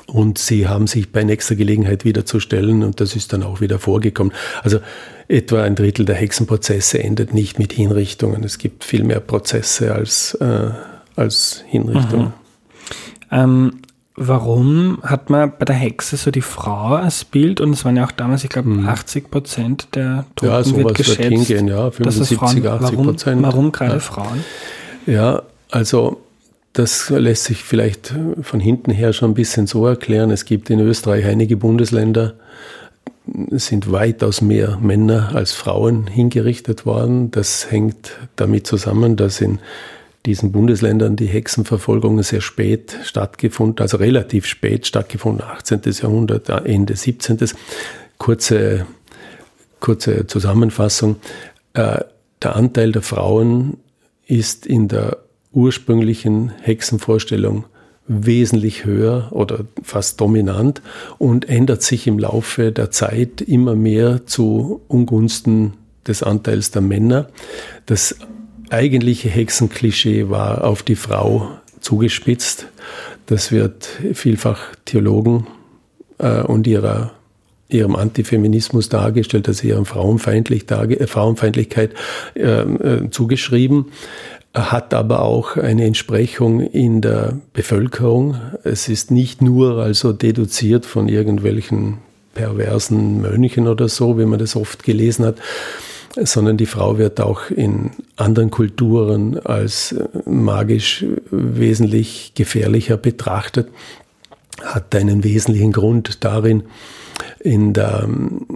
Und 0.06 0.38
sie 0.38 0.68
haben 0.68 0.88
sich 0.88 1.12
bei 1.12 1.24
nächster 1.24 1.56
Gelegenheit 1.56 2.06
wieder 2.06 2.26
zu 2.26 2.40
stellen 2.40 2.84
und 2.84 3.02
das 3.02 3.16
ist 3.16 3.34
dann 3.34 3.44
auch 3.44 3.62
wieder 3.62 3.80
vorgekommen. 3.80 4.34
Also 4.64 4.80
etwa 5.28 5.64
ein 5.64 5.76
Drittel 5.76 6.06
der 6.06 6.16
Hexenprozesse 6.16 7.04
endet 7.04 7.34
nicht 7.34 7.60
mit 7.60 7.74
Hinrichtungen. 7.74 8.44
Es 8.44 8.58
gibt 8.58 8.84
viel 8.84 9.04
mehr 9.04 9.20
Prozesse 9.20 9.94
als, 9.94 10.36
äh, 10.36 10.70
als 11.16 11.64
Hinrichtungen. 11.68 12.34
Ähm, 13.32 13.82
warum 14.16 15.00
hat 15.04 15.30
man 15.30 15.52
bei 15.58 15.66
der 15.66 15.76
Hexe 15.76 16.18
so 16.18 16.32
die 16.32 16.42
Frau 16.42 16.96
als 16.96 17.26
Bild 17.26 17.60
und 17.60 17.74
es 17.74 17.84
waren 17.84 17.98
ja 17.98 18.06
auch 18.06 18.12
damals, 18.12 18.44
ich 18.44 18.50
glaube, 18.50 18.70
mhm. 18.70 18.88
80 18.88 19.30
Prozent 19.30 19.88
der 19.96 20.26
Toten 20.36 20.52
ja, 20.52 20.64
sowas 20.64 20.84
wird 20.84 20.98
geschätzt. 20.98 21.20
Wird 21.20 21.30
hingehen, 21.30 21.68
ja, 21.68 21.92
75, 21.92 22.38
Frauen, 22.38 22.68
80 22.68 22.98
Prozent. 22.98 23.42
Warum, 23.42 23.56
warum 23.56 23.72
gerade 23.72 23.94
ja. 23.94 24.00
Frauen? 24.00 24.44
Ja, 25.06 25.44
also 25.72 26.22
das 26.78 27.10
lässt 27.10 27.46
sich 27.46 27.64
vielleicht 27.64 28.14
von 28.42 28.60
hinten 28.60 28.92
her 28.92 29.12
schon 29.12 29.32
ein 29.32 29.34
bisschen 29.34 29.66
so 29.66 29.88
erklären. 29.88 30.30
Es 30.30 30.46
gibt 30.46 30.70
in 30.70 30.80
Österreich 30.80 31.26
einige 31.26 31.58
Bundesländer, 31.58 32.36
es 33.52 33.66
sind 33.66 33.92
weitaus 33.92 34.42
mehr 34.42 34.78
Männer 34.78 35.36
als 35.36 35.54
Frauen 35.54 36.06
hingerichtet 36.06 36.86
worden. 36.86 37.32
Das 37.32 37.72
hängt 37.72 38.12
damit 38.36 38.68
zusammen, 38.68 39.16
dass 39.16 39.42
in 39.42 39.60
diesen 40.28 40.52
Bundesländern 40.52 41.16
die 41.16 41.26
Hexenverfolgungen 41.26 42.24
sehr 42.24 42.42
spät 42.42 42.96
stattgefunden, 43.04 43.82
also 43.82 43.98
relativ 43.98 44.46
spät 44.46 44.86
stattgefunden, 44.86 45.44
18. 45.46 45.82
Jahrhundert, 45.84 46.48
Ende 46.50 46.96
17. 46.96 47.40
Kurze, 48.20 48.86
kurze 49.80 50.28
Zusammenfassung. 50.28 51.16
Äh, 51.74 52.02
der 52.44 52.56
Anteil 52.56 52.92
der 52.92 53.02
Frauen 53.02 53.78
ist 54.28 54.68
in 54.68 54.88
der 54.88 55.18
ursprünglichen 55.58 56.50
Hexenvorstellung 56.62 57.66
wesentlich 58.08 58.86
höher 58.86 59.30
oder 59.32 59.66
fast 59.82 60.22
dominant 60.22 60.84
und 61.18 61.50
ändert 61.50 61.82
sich 61.82 62.06
im 62.06 62.20
Laufe 62.20 62.72
der 62.72 62.92
Zeit 62.92 63.42
immer 63.42 63.76
mehr 63.76 64.28
zu 64.28 64.82
Ungunsten 64.88 65.74
des 66.06 66.22
Anteils 66.22 66.70
der 66.70 66.84
Männer. 66.84 67.28
Das 67.88 68.16
eigentliche 68.70 69.30
Hexenklischee 69.30 70.30
war 70.30 70.64
auf 70.64 70.84
die 70.84 70.96
Frau 70.96 71.50
zugespitzt. 71.82 72.68
Das 73.26 73.52
wird 73.52 73.90
vielfach 74.14 74.76
Theologen 74.86 75.48
äh, 76.20 76.44
und 76.44 76.68
ihrer, 76.68 77.14
ihrem 77.68 77.96
Antifeminismus 77.96 78.90
dargestellt, 78.90 79.48
also 79.48 79.68
ihrer 79.68 79.84
Frauenfeindlich, 79.86 80.70
äh, 80.70 81.08
Frauenfeindlichkeit 81.08 81.96
äh, 82.36 82.62
äh, 82.62 83.10
zugeschrieben 83.10 83.88
hat 84.58 84.94
aber 84.94 85.22
auch 85.22 85.56
eine 85.56 85.86
Entsprechung 85.86 86.62
in 86.62 87.02
der 87.02 87.38
Bevölkerung. 87.54 88.36
Es 88.64 88.90
ist 88.90 89.12
nicht 89.12 89.42
nur 89.42 89.78
also 89.78 90.14
deduziert 90.14 90.86
von 90.86 91.08
irgendwelchen 91.08 92.00
perversen 92.34 93.22
Mönchen 93.22 93.68
oder 93.68 93.88
so, 93.88 94.18
wie 94.18 94.26
man 94.26 94.40
das 94.40 94.56
oft 94.56 94.84
gelesen 94.84 95.26
hat, 95.26 95.38
sondern 96.16 96.58
die 96.58 96.66
Frau 96.66 96.98
wird 96.98 97.20
auch 97.20 97.50
in 97.50 97.92
anderen 98.16 98.52
Kulturen 98.52 99.40
als 99.40 99.96
magisch 100.26 101.06
wesentlich 101.32 102.34
gefährlicher 102.36 102.98
betrachtet, 102.98 103.70
hat 104.64 104.96
einen 104.96 105.24
wesentlichen 105.24 105.72
Grund 105.72 106.24
darin, 106.24 106.64
in, 107.40 107.74
der, 107.74 108.08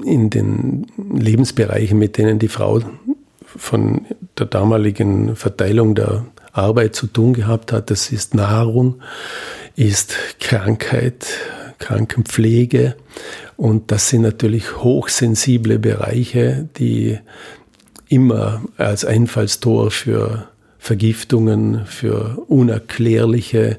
in 0.06 0.30
den 0.30 0.88
Lebensbereichen, 0.98 1.98
mit 1.98 2.18
denen 2.18 2.40
die 2.40 2.48
Frau 2.48 2.82
von 3.56 4.06
der 4.38 4.46
damaligen 4.46 5.36
Verteilung 5.36 5.96
der 5.96 6.26
Arbeit 6.52 6.96
zu 6.96 7.08
tun 7.08 7.34
gehabt 7.34 7.72
hat. 7.72 7.92
Das 7.92 8.12
ist 8.12 8.36
Nahrung, 8.36 9.02
ist 9.76 10.16
Krankheit, 10.40 11.26
Krankenpflege. 11.80 12.96
Und 13.58 13.92
das 13.92 14.10
sind 14.10 14.22
natürlich 14.22 14.78
hochsensible 14.78 15.80
Bereiche, 15.80 16.68
die 16.78 17.20
immer 18.08 18.62
als 18.78 19.06
Einfallstor 19.06 19.92
für 19.92 20.48
Vergiftungen, 20.78 21.86
für 21.86 22.44
unerklärliche 22.48 23.78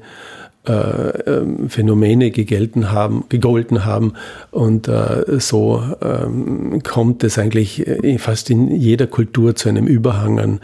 äh, 0.65 1.67
Phänomene 1.67 2.31
gegelten 2.31 2.91
haben, 2.91 3.25
gegolten 3.29 3.85
haben. 3.85 4.13
Und 4.51 4.87
äh, 4.87 5.39
so 5.39 5.83
ähm, 6.01 6.81
kommt 6.83 7.23
es 7.23 7.37
eigentlich 7.37 7.85
äh, 7.85 8.17
fast 8.17 8.49
in 8.49 8.73
jeder 8.75 9.07
Kultur 9.07 9.55
zu 9.55 9.69
einem 9.69 9.87
Überhang 9.87 10.39
an 10.39 10.59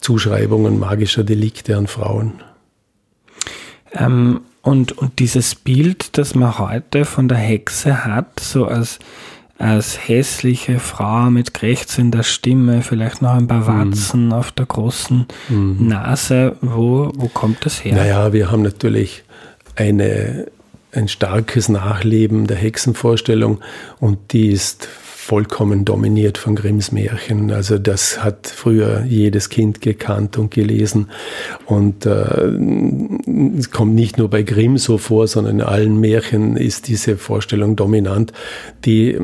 Zuschreibungen 0.00 0.78
magischer 0.78 1.24
Delikte 1.24 1.76
an 1.76 1.86
Frauen. 1.86 2.34
Ähm, 3.92 4.40
und, 4.62 4.96
und 4.96 5.18
dieses 5.18 5.54
Bild, 5.56 6.16
das 6.16 6.34
man 6.34 6.58
heute 6.58 7.04
von 7.04 7.28
der 7.28 7.38
Hexe 7.38 8.04
hat, 8.04 8.38
so 8.40 8.64
als, 8.64 9.00
als 9.62 10.08
hässliche 10.08 10.80
Frau 10.80 11.30
mit 11.30 11.54
krächzender 11.54 12.24
Stimme, 12.24 12.82
vielleicht 12.82 13.22
noch 13.22 13.34
ein 13.34 13.46
paar 13.46 13.60
mhm. 13.60 13.90
Warzen 13.90 14.26
mhm. 14.26 14.32
auf 14.32 14.50
der 14.50 14.66
großen 14.66 15.26
mhm. 15.48 15.76
Nase, 15.86 16.56
wo, 16.60 17.12
wo 17.14 17.28
kommt 17.28 17.64
das 17.64 17.84
her? 17.84 17.94
Naja, 17.94 18.32
wir 18.32 18.50
haben 18.50 18.62
natürlich 18.62 19.22
eine, 19.76 20.46
ein 20.90 21.06
starkes 21.06 21.68
Nachleben 21.68 22.48
der 22.48 22.56
Hexenvorstellung 22.56 23.60
und 24.00 24.32
die 24.32 24.48
ist 24.48 24.88
vollkommen 25.32 25.86
dominiert 25.86 26.36
von 26.36 26.54
Grimms 26.54 26.92
Märchen. 26.92 27.52
Also 27.52 27.78
das 27.78 28.22
hat 28.22 28.48
früher 28.48 29.02
jedes 29.08 29.48
Kind 29.48 29.80
gekannt 29.80 30.36
und 30.36 30.50
gelesen. 30.50 31.06
Und 31.64 32.04
äh, 32.04 32.50
es 33.58 33.70
kommt 33.70 33.94
nicht 33.94 34.18
nur 34.18 34.28
bei 34.28 34.42
Grimm 34.42 34.76
so 34.76 34.98
vor, 34.98 35.26
sondern 35.26 35.60
in 35.60 35.62
allen 35.62 35.98
Märchen 35.98 36.58
ist 36.58 36.86
diese 36.86 37.16
Vorstellung 37.16 37.76
dominant. 37.76 38.34
Die 38.84 39.12
äh, 39.12 39.20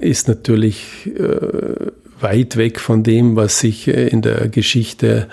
ist 0.00 0.26
natürlich 0.26 1.08
äh, 1.16 1.92
weit 2.20 2.56
weg 2.56 2.80
von 2.80 3.04
dem, 3.04 3.36
was 3.36 3.60
sich 3.60 3.86
äh, 3.86 4.08
in 4.08 4.20
der 4.20 4.48
Geschichte 4.48 5.28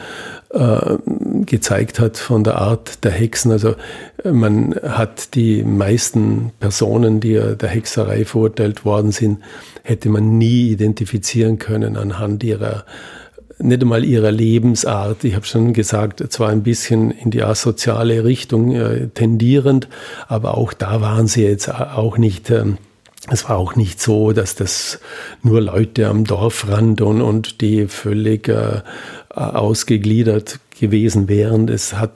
äh, 0.54 0.98
gezeigt 1.46 2.00
hat 2.00 2.18
von 2.18 2.44
der 2.44 2.58
Art 2.58 3.04
der 3.04 3.12
Hexen. 3.12 3.52
Also 3.52 3.76
äh, 4.24 4.32
man 4.32 4.76
hat 4.84 5.36
die 5.36 5.64
meisten 5.64 6.52
Personen, 6.60 7.20
die 7.20 7.34
der 7.34 7.70
Hexerei 7.70 8.26
verurteilt 8.26 8.86
worden 8.86 9.12
sind, 9.12 9.40
hätte 9.84 10.10
man 10.10 10.38
nie 10.38 10.70
identifizieren 10.70 11.58
können 11.58 11.98
anhand 11.98 12.44
ihrer 12.44 12.86
nicht 13.60 13.84
einmal 13.84 14.04
ihrer 14.04 14.32
Lebensart. 14.32 15.24
Ich 15.24 15.36
habe 15.36 15.46
schon 15.46 15.74
gesagt, 15.74 16.24
zwar 16.34 16.50
ein 16.50 16.64
bisschen 16.64 17.12
in 17.12 17.30
die 17.30 17.44
asoziale 17.44 18.24
Richtung 18.24 18.74
äh, 18.74 19.08
tendierend, 19.10 19.88
aber 20.28 20.58
auch 20.58 20.74
da 20.74 21.00
waren 21.02 21.28
sie 21.28 21.44
jetzt 21.44 21.70
auch 21.70 22.18
nicht 22.18 22.50
ähm, 22.50 22.78
es 23.30 23.48
war 23.48 23.58
auch 23.58 23.76
nicht 23.76 24.02
so, 24.02 24.32
dass 24.32 24.56
das 24.56 25.00
nur 25.44 25.62
Leute 25.62 26.08
am 26.08 26.24
Dorfrand 26.24 27.02
und, 27.02 27.22
und 27.22 27.62
die 27.62 27.88
völlig 27.88 28.48
äh, 28.48 28.82
ausgegliedert 29.34 30.60
gewesen 30.80 31.28
wären. 31.28 31.68
Es 31.70 31.94
hat 31.94 32.12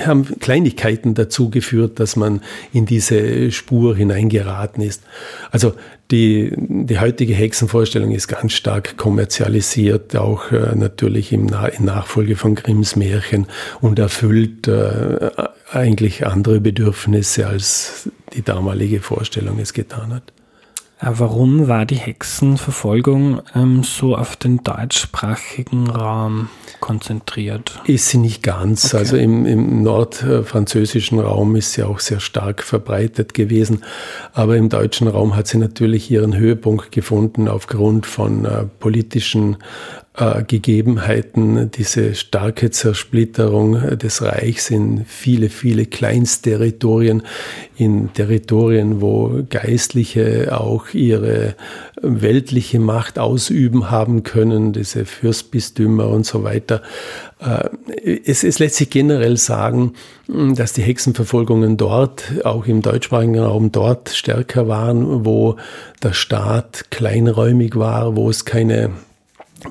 haben 0.00 0.40
Kleinigkeiten 0.40 1.14
dazu 1.14 1.50
geführt, 1.50 2.00
dass 2.00 2.16
man 2.16 2.40
in 2.72 2.86
diese 2.86 3.52
Spur 3.52 3.96
hineingeraten 3.96 4.82
ist. 4.82 5.02
Also 5.50 5.74
die, 6.10 6.52
die 6.56 6.98
heutige 6.98 7.34
Hexenvorstellung 7.34 8.10
ist 8.10 8.26
ganz 8.26 8.52
stark 8.52 8.96
kommerzialisiert, 8.96 10.16
auch 10.16 10.50
äh, 10.50 10.74
natürlich 10.74 11.32
im 11.32 11.46
Na 11.46 11.68
in 11.68 11.84
Nachfolge 11.84 12.34
von 12.34 12.56
Grimms 12.56 12.96
Märchen 12.96 13.46
und 13.80 14.00
erfüllt 14.00 14.66
äh, 14.66 15.30
eigentlich 15.70 16.26
andere 16.26 16.60
Bedürfnisse, 16.60 17.46
als 17.46 18.10
die 18.34 18.42
damalige 18.42 19.00
Vorstellung 19.00 19.60
es 19.60 19.72
getan 19.72 20.12
hat. 20.12 20.32
Äh, 21.00 21.06
warum 21.12 21.68
war 21.68 21.86
die 21.86 21.96
Hexenverfolgung 21.96 23.42
ähm, 23.54 23.82
so 23.82 24.16
auf 24.16 24.36
den 24.36 24.62
deutschsprachigen 24.62 25.88
Raum 25.88 26.48
konzentriert? 26.80 27.80
Ist 27.84 28.08
sie 28.08 28.18
nicht 28.18 28.42
ganz. 28.42 28.86
Okay. 28.86 28.96
Also 28.96 29.16
im, 29.16 29.46
im 29.46 29.82
nordfranzösischen 29.82 31.18
Raum 31.18 31.56
ist 31.56 31.72
sie 31.72 31.82
auch 31.82 32.00
sehr 32.00 32.20
stark 32.20 32.62
verbreitet 32.62 33.34
gewesen. 33.34 33.84
Aber 34.32 34.56
im 34.56 34.68
deutschen 34.68 35.08
Raum 35.08 35.36
hat 35.36 35.46
sie 35.46 35.58
natürlich 35.58 36.10
ihren 36.10 36.36
Höhepunkt 36.36 36.92
gefunden 36.92 37.48
aufgrund 37.48 38.06
von 38.06 38.44
äh, 38.44 38.64
politischen 38.78 39.56
äh, 40.16 40.42
Gegebenheiten, 40.42 41.70
diese 41.70 42.14
starke 42.14 42.70
Zersplitterung 42.70 43.96
des 43.96 44.22
Reichs 44.22 44.70
in 44.70 45.04
viele, 45.04 45.48
viele 45.48 45.86
Kleinstterritorien, 45.86 47.22
in 47.76 48.12
Territorien, 48.12 49.00
wo 49.00 49.44
Geistliche 49.48 50.58
auch 50.58 50.88
ihre 50.92 51.54
weltliche 52.02 52.80
Macht 52.80 53.18
ausüben 53.20 53.90
haben 53.90 54.24
können, 54.24 54.72
diese 54.72 55.04
Fürstbistümer 55.04 56.08
und 56.08 56.26
so 56.26 56.42
weiter. 56.42 56.82
Äh, 57.38 57.68
es, 58.24 58.42
es 58.42 58.58
lässt 58.58 58.76
sich 58.76 58.90
generell 58.90 59.36
sagen, 59.36 59.92
dass 60.26 60.72
die 60.72 60.82
Hexenverfolgungen 60.82 61.76
dort, 61.76 62.24
auch 62.44 62.66
im 62.66 62.82
deutschsprachigen 62.82 63.38
Raum, 63.38 63.70
dort 63.70 64.10
stärker 64.10 64.66
waren, 64.66 65.24
wo 65.24 65.56
der 66.02 66.12
Staat 66.12 66.90
kleinräumig 66.90 67.76
war, 67.76 68.16
wo 68.16 68.28
es 68.28 68.44
keine 68.44 68.90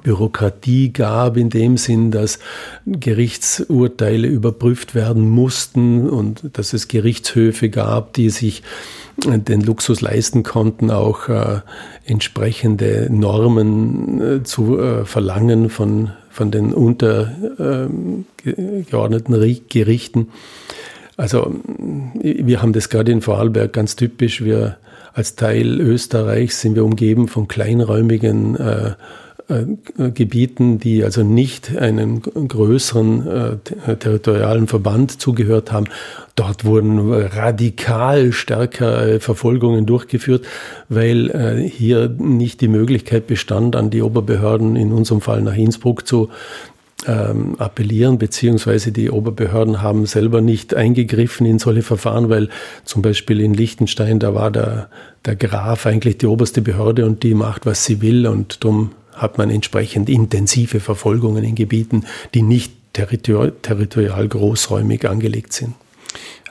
Bürokratie 0.03 0.93
gab, 0.93 1.37
in 1.37 1.49
dem 1.49 1.77
Sinn, 1.77 2.11
dass 2.11 2.39
Gerichtsurteile 2.85 4.27
überprüft 4.27 4.95
werden 4.95 5.29
mussten 5.29 6.09
und 6.09 6.41
dass 6.53 6.73
es 6.73 6.87
Gerichtshöfe 6.87 7.69
gab, 7.69 8.13
die 8.13 8.29
sich 8.29 8.63
den 9.25 9.61
Luxus 9.61 10.01
leisten 10.01 10.43
konnten, 10.43 10.91
auch 10.91 11.29
äh, 11.29 11.61
entsprechende 12.05 13.07
Normen 13.11 14.21
äh, 14.21 14.43
zu 14.43 14.77
äh, 14.79 15.05
verlangen 15.05 15.69
von, 15.69 16.11
von 16.29 16.51
den 16.51 16.73
untergeordneten 16.73 19.35
ähm, 19.35 19.61
Gerichten. 19.69 20.27
Also 21.17 21.53
wir 22.21 22.61
haben 22.61 22.71
das 22.71 22.89
gerade 22.89 23.11
in 23.11 23.21
Vorarlberg 23.21 23.73
ganz 23.73 23.97
typisch. 23.97 24.41
Wir 24.41 24.77
als 25.13 25.35
Teil 25.35 25.81
Österreichs 25.81 26.61
sind 26.61 26.75
wir 26.75 26.85
umgeben 26.85 27.27
von 27.27 27.49
kleinräumigen 27.49 28.55
äh, 28.55 28.91
Gebieten, 30.13 30.77
die 30.77 31.03
also 31.03 31.23
nicht 31.23 31.75
einem 31.75 32.21
größeren 32.21 33.27
äh, 33.27 33.95
territorialen 33.95 34.67
Verband 34.67 35.19
zugehört 35.19 35.71
haben. 35.71 35.87
Dort 36.35 36.65
wurden 36.65 37.11
radikal 37.11 38.31
stärker 38.31 39.19
Verfolgungen 39.19 39.87
durchgeführt, 39.87 40.45
weil 40.87 41.31
äh, 41.31 41.67
hier 41.67 42.09
nicht 42.09 42.61
die 42.61 42.67
Möglichkeit 42.67 43.25
bestand, 43.25 43.75
an 43.75 43.89
die 43.89 44.03
Oberbehörden, 44.03 44.75
in 44.75 44.91
unserem 44.91 45.19
Fall 45.19 45.41
nach 45.41 45.55
Innsbruck, 45.55 46.07
zu 46.07 46.29
ähm, 47.07 47.55
appellieren, 47.57 48.17
beziehungsweise 48.17 48.91
die 48.91 49.09
Oberbehörden 49.09 49.81
haben 49.81 50.05
selber 50.05 50.41
nicht 50.41 50.75
eingegriffen 50.75 51.45
in 51.47 51.57
solche 51.57 51.81
Verfahren, 51.81 52.29
weil 52.29 52.49
zum 52.83 53.01
Beispiel 53.01 53.41
in 53.41 53.53
Liechtenstein, 53.53 54.19
da 54.19 54.35
war 54.35 54.51
der, 54.51 54.89
der 55.25 55.35
Graf 55.35 55.85
eigentlich 55.85 56.17
die 56.17 56.27
oberste 56.27 56.61
Behörde 56.61 57.05
und 57.05 57.23
die 57.23 57.33
macht, 57.33 57.65
was 57.65 57.85
sie 57.85 58.01
will 58.01 58.27
und 58.27 58.63
darum 58.63 58.91
hat 59.19 59.37
man 59.37 59.51
entsprechend 59.51 60.09
intensive 60.09 60.79
Verfolgungen 60.79 61.43
in 61.43 61.55
Gebieten, 61.55 62.05
die 62.33 62.41
nicht 62.41 62.73
territor 62.93 63.51
territorial 63.61 64.27
großräumig 64.27 65.07
angelegt 65.07 65.53
sind. 65.53 65.75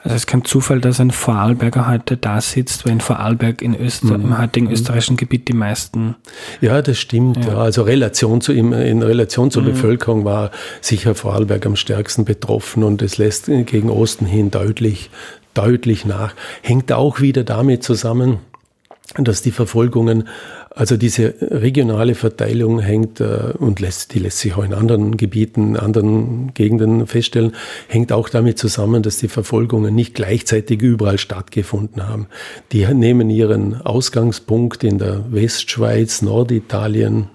Also 0.03 0.15
es 0.15 0.21
ist 0.21 0.27
kein 0.27 0.45
Zufall, 0.45 0.79
dass 0.79 1.01
ein 1.01 1.11
Vorarlberger 1.11 1.89
heute 1.89 2.15
da 2.15 2.39
sitzt, 2.39 2.85
weil 2.85 2.93
in 2.93 3.01
Vorarlberg 3.01 3.61
in 3.61 3.75
Öster 3.75 4.17
mhm. 4.17 4.25
im 4.25 4.37
heutigen 4.37 4.71
österreichischen 4.71 5.17
Gebiet 5.17 5.49
die 5.49 5.53
meisten. 5.53 6.15
Ja, 6.61 6.81
das 6.81 6.99
stimmt. 6.99 7.45
Ja. 7.45 7.51
ja. 7.51 7.57
Also 7.57 7.83
Relation 7.83 8.39
zu, 8.39 8.53
in, 8.53 8.71
in 8.71 9.03
Relation 9.03 9.51
zur 9.51 9.63
mhm. 9.63 9.67
Bevölkerung 9.67 10.23
war 10.23 10.51
sicher 10.79 11.15
Vorarlberg 11.15 11.65
am 11.65 11.75
stärksten 11.75 12.23
betroffen 12.23 12.83
und 12.83 13.01
es 13.01 13.17
lässt 13.17 13.47
gegen 13.47 13.89
Osten 13.89 14.25
hin 14.25 14.51
deutlich, 14.51 15.09
deutlich 15.53 16.05
nach. 16.05 16.33
Hängt 16.61 16.93
auch 16.93 17.19
wieder 17.19 17.43
damit 17.43 17.83
zusammen, 17.83 18.37
dass 19.17 19.41
die 19.41 19.51
Verfolgungen, 19.51 20.29
also 20.79 20.95
diese 20.95 21.35
regionale 21.41 22.15
Verteilung 22.15 22.79
hängt 22.79 23.19
äh, 23.19 23.51
und 23.57 23.81
lässt, 23.81 24.13
die 24.13 24.19
lässt 24.19 24.39
sich 24.39 24.55
auch 24.55 24.63
in 24.63 24.73
anderen 24.73 25.17
Gebieten, 25.17 25.75
anderen 25.75 26.53
Gegenden 26.53 27.05
feststellen, 27.05 27.53
hängt 27.89 28.13
auch 28.13 28.29
damit 28.29 28.57
zusammen, 28.57 29.03
dass 29.03 29.17
die 29.17 29.27
Verfolgungen 29.27 29.93
nicht 29.93 30.13
gleichzeitig 30.13 30.81
überall 30.81 31.17
stattgefunden 31.17 32.07
haben. 32.07 32.27
Die 32.71 32.85
nehmen 32.93 33.29
ihren 33.29 33.81
Ausgangspunkt 33.81 34.85
in 34.85 34.99
der 34.99 35.25
Westschweiz, 35.33 36.21
Norditalien, 36.21 37.27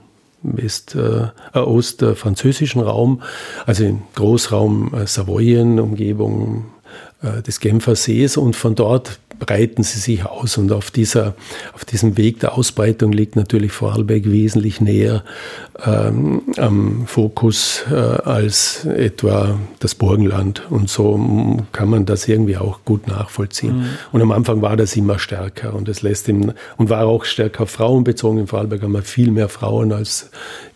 West, 0.42 0.94
äh, 0.94 1.26
äh 1.52 1.58
Ostfranzösischen 1.58 2.80
Raum, 2.80 3.20
also 3.66 3.84
im 3.84 4.04
Großraum 4.14 4.94
äh, 4.94 5.06
Savoyen, 5.06 5.80
Umgebung 5.80 6.64
des 7.46 7.60
Genfer 7.60 7.96
Sees 7.96 8.36
und 8.36 8.54
von 8.54 8.74
dort 8.74 9.18
breiten 9.44 9.82
sie 9.82 9.98
sich 9.98 10.24
aus. 10.24 10.56
Und 10.56 10.72
auf, 10.72 10.90
dieser, 10.90 11.34
auf 11.72 11.84
diesem 11.84 12.16
Weg 12.16 12.40
der 12.40 12.56
Ausbreitung 12.56 13.12
liegt 13.12 13.36
natürlich 13.36 13.72
Vorarlberg 13.72 14.24
wesentlich 14.24 14.80
näher 14.80 15.22
ähm, 15.84 16.42
am 16.56 17.06
Fokus 17.06 17.84
äh, 17.90 17.94
als 17.94 18.84
etwa 18.84 19.58
das 19.80 19.94
Burgenland. 19.94 20.62
Und 20.70 20.88
so 20.88 21.62
kann 21.72 21.90
man 21.90 22.06
das 22.06 22.26
irgendwie 22.28 22.56
auch 22.56 22.84
gut 22.84 23.06
nachvollziehen. 23.06 23.78
Mhm. 23.78 23.86
Und 24.12 24.22
am 24.22 24.32
Anfang 24.32 24.62
war 24.62 24.76
das 24.76 24.96
immer 24.96 25.18
stärker 25.18 25.74
und 25.74 25.88
es 25.88 26.02
lässt 26.02 26.28
ihm, 26.28 26.52
und 26.76 26.90
war 26.90 27.06
auch 27.06 27.24
stärker 27.24 27.66
frauenbezogen. 27.66 28.38
In 28.38 28.46
Vorarlberg 28.46 28.82
haben 28.82 28.92
wir 28.92 29.02
viel 29.02 29.30
mehr 29.30 29.48
Frauen 29.48 29.92
als 29.92 30.30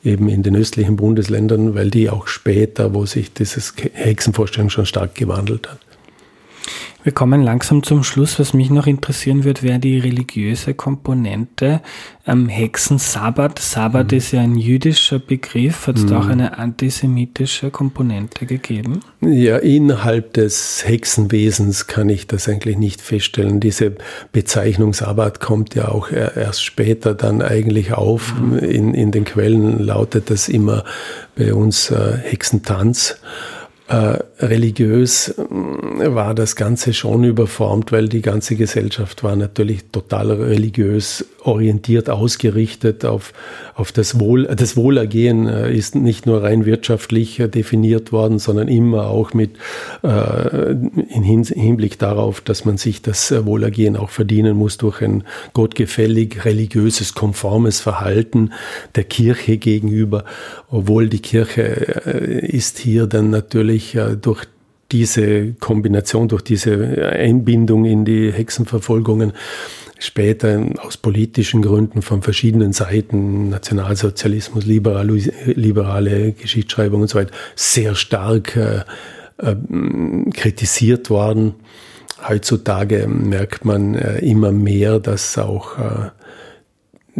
eben 0.05 0.29
in 0.29 0.43
den 0.43 0.57
östlichen 0.57 0.97
Bundesländern, 0.97 1.75
weil 1.75 1.91
die 1.91 2.11
auch 2.11 2.27
später, 2.27 2.95
wo 2.95 3.07
sich 3.07 3.33
dieses 3.33 3.75
Hexenvorstellung 3.95 4.71
schon 4.71 4.87
stark 4.87 5.14
gewandelt 5.14 5.69
hat. 5.69 5.79
Wir 7.05 7.12
kommen 7.12 7.42
langsam 7.42 7.84
zum 7.84 8.03
Schluss. 8.03 8.40
Was 8.40 8.55
mich 8.55 8.70
noch 8.70 8.88
interessieren 8.88 9.44
wird, 9.44 9.62
wäre 9.62 9.78
die 9.78 9.99
religiöse 9.99 10.74
Komponente. 10.74 11.80
Ähm, 12.26 12.49
Hexensabbat. 12.49 13.61
Sabbat 13.61 14.11
mhm. 14.11 14.18
ist 14.18 14.32
ja 14.32 14.40
ein 14.40 14.57
jüdischer 14.57 15.20
Begriff. 15.20 15.86
Hat 15.86 15.96
es 15.96 16.03
mhm. 16.03 16.09
da 16.09 16.20
auch 16.20 16.26
eine 16.26 16.59
antisemitische 16.59 17.70
Komponente 17.70 18.46
gegeben? 18.46 19.01
Ja, 19.20 19.59
innerhalb 19.59 20.34
des 20.34 20.82
Hexenwesens 20.86 21.86
kann 21.86 22.09
ich 22.09 22.26
das 22.26 22.49
eigentlich 22.49 22.76
nicht 22.78 23.01
feststellen. 23.01 23.61
Diese 23.61 23.94
Bezeichnung 24.32 24.92
Sabbat 24.92 25.38
kommt 25.38 25.76
ja 25.76 25.88
auch 25.88 26.11
erst 26.11 26.64
später 26.64 27.14
dann 27.14 27.42
eigentlich 27.42 27.92
auf. 27.92 28.34
Mhm. 28.40 28.59
In, 28.59 28.94
in 28.94 29.12
den 29.12 29.24
Quellen 29.24 29.78
lautet 29.78 30.30
das 30.30 30.49
immer 30.49 30.82
bei 31.36 31.55
uns 31.55 31.92
äh, 31.92 32.18
Hexentanz. 32.24 33.20
Äh, 33.89 34.18
religiös 34.41 35.30
äh, 35.30 36.14
war 36.14 36.34
das 36.34 36.57
Ganze 36.57 36.93
schon 36.93 37.24
überformt, 37.24 37.91
weil 37.91 38.07
die 38.11 38.20
ganze 38.20 38.55
Gesellschaft 38.55 39.24
war 39.24 39.34
natürlich 39.34 39.86
total 39.91 40.30
religiös 40.30 41.24
orientiert, 41.43 42.11
ausgerichtet 42.11 43.07
auf, 43.07 43.32
auf 43.74 43.91
das 43.91 44.20
Wohl. 44.20 44.45
Das 44.45 44.76
Wohlergehen 44.76 45.47
äh, 45.47 45.72
ist 45.74 45.95
nicht 45.95 46.26
nur 46.26 46.43
rein 46.43 46.66
wirtschaftlich 46.66 47.41
äh, 47.41 47.49
definiert 47.49 48.12
worden, 48.12 48.39
sondern 48.39 48.68
immer 48.68 49.09
auch 49.09 49.32
mit 49.32 49.53
äh, 50.03 50.72
in 50.72 51.22
Hinblick 51.22 51.99
darauf, 51.99 52.43
dass 52.43 52.66
man 52.66 52.76
sich 52.76 53.01
das 53.01 53.30
äh, 53.30 53.47
Wohlergehen 53.47 53.97
auch 53.97 54.11
verdienen 54.11 54.57
muss 54.59 54.76
durch 54.76 55.01
ein 55.01 55.24
gottgefällig 55.55 56.45
religiöses, 56.45 57.14
konformes 57.14 57.80
Verhalten 57.80 58.53
der 58.97 59.05
Kirche 59.05 59.57
gegenüber, 59.57 60.24
obwohl 60.70 61.09
die 61.09 61.20
Kirche 61.20 61.62
ist 61.62 62.78
hier 62.78 63.07
dann 63.07 63.30
natürlich 63.30 63.78
durch 64.20 64.45
diese 64.91 65.53
Kombination, 65.55 66.29
durch 66.29 66.43
diese 66.43 67.11
Einbindung 67.12 67.85
in 67.85 68.05
die 68.05 68.33
Hexenverfolgungen 68.33 69.33
später 69.99 70.64
aus 70.79 70.97
politischen 70.97 71.61
Gründen 71.61 72.03
von 72.03 72.22
verschiedenen 72.22 72.72
Seiten, 72.72 73.51
Nationalsozialismus, 73.51 74.64
liberale, 74.64 75.14
liberale 75.47 76.33
Geschichtsschreibung 76.33 77.03
und 77.03 77.09
so 77.09 77.18
weiter, 77.18 77.35
sehr 77.57 77.95
stark 77.95 78.57
äh, 78.57 78.85
äh, 79.39 79.57
kritisiert 80.33 81.11
worden. 81.11 81.55
Heutzutage 82.26 83.07
merkt 83.09 83.64
man 83.64 83.95
äh, 83.95 84.18
immer 84.18 84.53
mehr, 84.53 85.01
dass 85.01 85.37
auch 85.37 85.79
äh, 85.79 86.11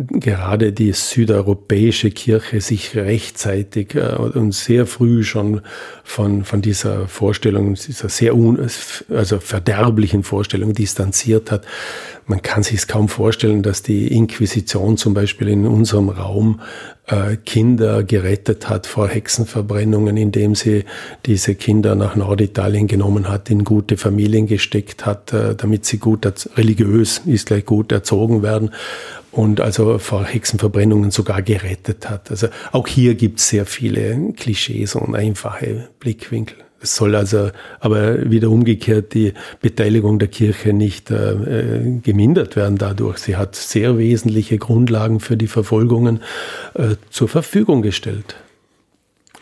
gerade 0.07 0.73
die 0.73 0.93
südeuropäische 0.93 2.11
Kirche 2.11 2.61
sich 2.61 2.97
rechtzeitig 2.97 3.95
äh, 3.95 4.15
und 4.17 4.55
sehr 4.55 4.87
früh 4.87 5.23
schon 5.23 5.63
von, 6.05 6.45
von 6.45 6.63
dieser 6.63 7.09
Vorstellung, 7.09 7.75
dieser 7.75 8.09
sehr 8.09 8.37
un, 8.37 8.59
also 9.11 9.41
verderblichen 9.41 10.23
Vorstellung 10.23 10.73
distanziert 10.73 11.51
hat. 11.51 11.67
Man 12.29 12.43
kann 12.43 12.63
sich 12.63 12.77
es 12.77 12.87
kaum 12.87 13.09
vorstellen, 13.09 13.63
dass 13.63 13.83
die 13.83 14.09
Inquisition 14.09 14.99
zum 14.99 15.15
Beispiel 15.15 15.49
in 15.49 15.67
unserem 15.67 16.11
Raum 16.11 16.61
äh, 17.07 17.37
Kinder 17.37 18.05
gerettet 18.05 18.69
hat 18.69 18.87
vor 18.87 19.09
Hexenverbrennungen, 19.09 20.19
indem 20.19 20.55
sie 20.55 20.85
diese 21.25 21.55
Kinder 21.55 21.95
nach 21.95 22.17
Norditalien 22.17 22.87
genommen 22.87 23.31
hat, 23.31 23.49
in 23.49 23.65
gute 23.65 23.97
Familien 23.97 24.47
gesteckt 24.47 25.07
hat, 25.07 25.33
äh, 25.33 25.55
damit 25.55 25.87
sie 25.87 25.97
gut 25.97 26.27
religiös 26.59 27.23
ist 27.25 27.47
gleich 27.47 27.65
gut 27.65 27.93
erzogen 27.93 28.43
werden 28.43 28.73
und 29.33 29.63
also 29.63 29.97
vor 29.99 30.27
Hexenverbrennungen 30.27 31.11
sogar 31.11 31.41
gerettet 31.41 32.11
hat. 32.11 32.31
Also 32.31 32.49
auch 32.73 32.87
hier 32.87 33.15
gibt 33.15 33.41
es 33.41 33.49
sehr 33.49 33.65
viele 33.65 34.35
Klischees 34.37 34.97
und 34.97 35.15
einfache 35.15 35.89
Blickwinkel. 35.99 36.68
Es 36.81 36.95
soll 36.95 37.17
also 37.17 37.51
aber 37.81 38.31
wieder 38.31 38.51
umgekehrt 38.51 39.13
die 39.15 39.35
Beteiligung 39.61 40.19
der 40.19 40.29
Kirche 40.29 40.73
nicht 40.73 41.11
äh, 41.11 41.33
äh, 41.33 42.01
gemindert 42.01 42.55
werden 42.55 42.79
dadurch. 42.79 43.19
Sie 43.19 43.37
hat 43.37 43.57
sehr 43.57 43.99
wesentliche 43.99 44.59
Grundlagen 44.59 45.19
für 45.19 45.37
die 45.37 45.49
Verfolgungen 45.49 46.23
äh, 46.75 46.95
zur 47.11 47.29
Verfügung 47.29 47.83
gestellt, 47.83 48.37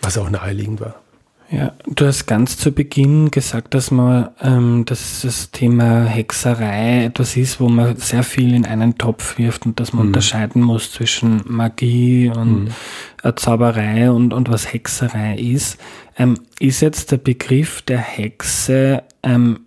was 0.00 0.16
auch 0.16 0.30
naheliegend 0.30 0.80
war. 0.80 1.02
Ja, 1.48 1.74
du 1.86 2.06
hast 2.06 2.26
ganz 2.26 2.56
zu 2.56 2.72
Beginn 2.72 3.30
gesagt, 3.30 3.74
dass 3.74 3.92
man, 3.92 4.30
ähm, 4.42 4.84
dass 4.84 5.20
das 5.22 5.52
Thema 5.52 6.04
Hexerei 6.04 7.04
etwas 7.04 7.36
ist, 7.36 7.60
wo 7.60 7.68
man 7.68 7.96
sehr 7.96 8.24
viel 8.24 8.52
in 8.52 8.66
einen 8.66 8.98
Topf 8.98 9.38
wirft 9.38 9.64
und 9.64 9.78
dass 9.78 9.92
man 9.92 10.02
mhm. 10.02 10.08
unterscheiden 10.08 10.60
muss 10.60 10.92
zwischen 10.92 11.42
Magie 11.46 12.32
und 12.34 12.64
mhm. 12.64 13.36
Zauberei 13.36 14.10
und, 14.10 14.34
und 14.34 14.50
was 14.50 14.72
Hexerei 14.72 15.36
ist. 15.36 15.78
Ähm, 16.18 16.38
ist 16.58 16.80
jetzt 16.80 17.12
der 17.12 17.18
Begriff 17.18 17.82
der 17.82 17.98
Hexe 17.98 19.04
ähm, 19.22 19.65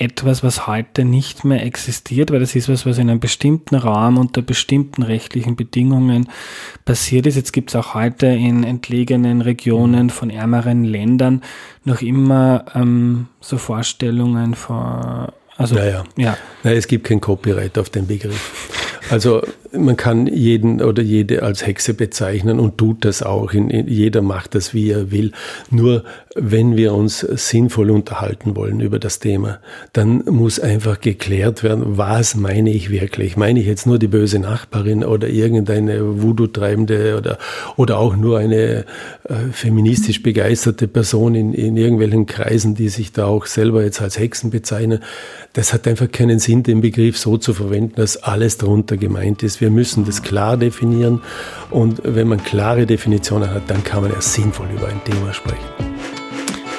etwas, 0.00 0.42
was 0.42 0.66
heute 0.66 1.04
nicht 1.04 1.44
mehr 1.44 1.64
existiert, 1.64 2.30
weil 2.30 2.40
das 2.40 2.56
ist 2.56 2.68
was, 2.68 2.86
was 2.86 2.98
in 2.98 3.10
einem 3.10 3.20
bestimmten 3.20 3.74
Raum 3.74 4.16
unter 4.18 4.42
bestimmten 4.42 5.02
rechtlichen 5.02 5.56
Bedingungen 5.56 6.28
passiert 6.84 7.26
ist. 7.26 7.36
Jetzt 7.36 7.52
gibt 7.52 7.70
es 7.70 7.76
auch 7.76 7.94
heute 7.94 8.26
in 8.26 8.64
entlegenen 8.64 9.42
Regionen 9.42 10.10
von 10.10 10.30
ärmeren 10.30 10.84
Ländern 10.84 11.42
noch 11.84 12.00
immer 12.00 12.64
ähm, 12.74 13.28
so 13.40 13.58
Vorstellungen 13.58 14.54
von 14.54 15.28
also, 15.56 15.74
naja. 15.74 16.04
ja. 16.16 16.38
Naja, 16.62 16.76
es 16.78 16.88
gibt 16.88 17.06
kein 17.06 17.20
Copyright 17.20 17.76
auf 17.76 17.90
den 17.90 18.06
Begriff. 18.06 18.98
Also 19.10 19.42
man 19.72 19.96
kann 19.96 20.26
jeden 20.26 20.82
oder 20.82 21.02
jede 21.02 21.42
als 21.42 21.66
Hexe 21.66 21.94
bezeichnen 21.94 22.58
und 22.58 22.78
tut 22.78 23.04
das 23.04 23.22
auch. 23.22 23.52
jeder 23.52 24.22
macht 24.22 24.54
das, 24.54 24.74
wie 24.74 24.90
er 24.90 25.10
will. 25.10 25.32
Nur 25.70 26.04
wenn 26.36 26.76
wir 26.76 26.94
uns 26.94 27.20
sinnvoll 27.20 27.90
unterhalten 27.90 28.54
wollen 28.54 28.80
über 28.80 28.98
das 28.98 29.18
Thema, 29.18 29.58
dann 29.92 30.22
muss 30.26 30.60
einfach 30.60 31.00
geklärt 31.00 31.62
werden, 31.62 31.98
was 31.98 32.36
meine 32.36 32.70
ich 32.70 32.90
wirklich? 32.90 33.36
Meine 33.36 33.60
ich 33.60 33.66
jetzt 33.66 33.86
nur 33.86 33.98
die 33.98 34.06
böse 34.06 34.38
Nachbarin 34.38 35.04
oder 35.04 35.28
irgendeine 35.28 36.22
Voodoo-treibende 36.22 37.16
oder, 37.16 37.38
oder 37.76 37.98
auch 37.98 38.16
nur 38.16 38.38
eine 38.38 38.84
äh, 39.24 39.34
feministisch 39.52 40.22
begeisterte 40.22 40.86
Person 40.86 41.34
in, 41.34 41.52
in 41.52 41.76
irgendwelchen 41.76 42.26
Kreisen, 42.26 42.74
die 42.74 42.88
sich 42.88 43.12
da 43.12 43.26
auch 43.26 43.46
selber 43.46 43.82
jetzt 43.82 44.00
als 44.00 44.18
Hexen 44.18 44.50
bezeichnen? 44.50 45.00
Das 45.52 45.72
hat 45.72 45.88
einfach 45.88 46.10
keinen 46.10 46.38
Sinn, 46.38 46.62
den 46.62 46.80
Begriff 46.80 47.18
so 47.18 47.38
zu 47.38 47.54
verwenden, 47.54 47.94
dass 47.96 48.16
alles 48.16 48.56
darunter 48.56 48.96
gemeint 48.96 49.42
ist. 49.42 49.59
Wir 49.60 49.70
müssen 49.70 50.06
das 50.06 50.22
klar 50.22 50.56
definieren 50.56 51.20
und 51.68 52.00
wenn 52.02 52.28
man 52.28 52.42
klare 52.42 52.86
Definitionen 52.86 53.50
hat, 53.50 53.68
dann 53.68 53.84
kann 53.84 54.02
man 54.02 54.10
erst 54.10 54.32
sinnvoll 54.32 54.68
über 54.74 54.88
ein 54.88 55.04
Thema 55.04 55.34
sprechen. 55.34 55.68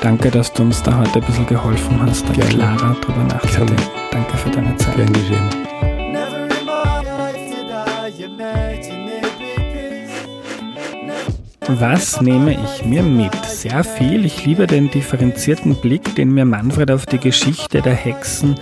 Danke, 0.02 0.32
dass 0.32 0.52
du 0.52 0.64
uns 0.64 0.82
da 0.82 0.98
heute 0.98 1.20
ein 1.20 1.22
bisschen 1.22 1.46
geholfen 1.46 2.02
hast, 2.02 2.28
da 2.28 2.34
Gerne. 2.34 2.50
klarer 2.50 2.96
drüber 2.96 3.24
nachzudenken. 3.24 3.84
Danke 4.12 4.36
für 4.36 4.50
deine 4.50 4.76
Zeit. 4.78 4.96
Gern 4.96 5.14
geschehen. 5.14 5.48
Was 11.68 12.20
nehme 12.20 12.58
ich 12.64 12.84
mir 12.84 13.04
mit? 13.04 13.46
Sehr 13.46 13.84
viel. 13.84 14.26
Ich 14.26 14.44
liebe 14.44 14.66
den 14.66 14.90
differenzierten 14.90 15.76
Blick, 15.76 16.16
den 16.16 16.34
mir 16.34 16.46
Manfred 16.46 16.90
auf 16.90 17.06
die 17.06 17.20
Geschichte 17.20 17.84
der 17.84 17.94
Hexen 17.94 18.56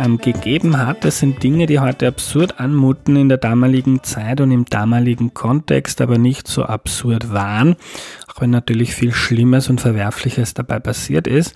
ähm, 0.00 0.18
gegeben 0.18 0.78
hat. 0.78 1.04
Das 1.04 1.18
sind 1.18 1.42
Dinge, 1.42 1.66
die 1.66 1.78
heute 1.78 2.08
absurd 2.08 2.58
anmuten 2.58 3.16
in 3.16 3.28
der 3.28 3.38
damaligen 3.38 4.02
Zeit 4.02 4.40
und 4.40 4.50
im 4.50 4.64
damaligen 4.64 5.34
Kontext, 5.34 6.00
aber 6.00 6.18
nicht 6.18 6.48
so 6.48 6.64
absurd 6.64 7.32
waren, 7.32 7.76
auch 8.28 8.40
wenn 8.40 8.50
natürlich 8.50 8.94
viel 8.94 9.12
Schlimmes 9.12 9.68
und 9.68 9.80
Verwerfliches 9.80 10.54
dabei 10.54 10.80
passiert 10.80 11.26
ist 11.26 11.54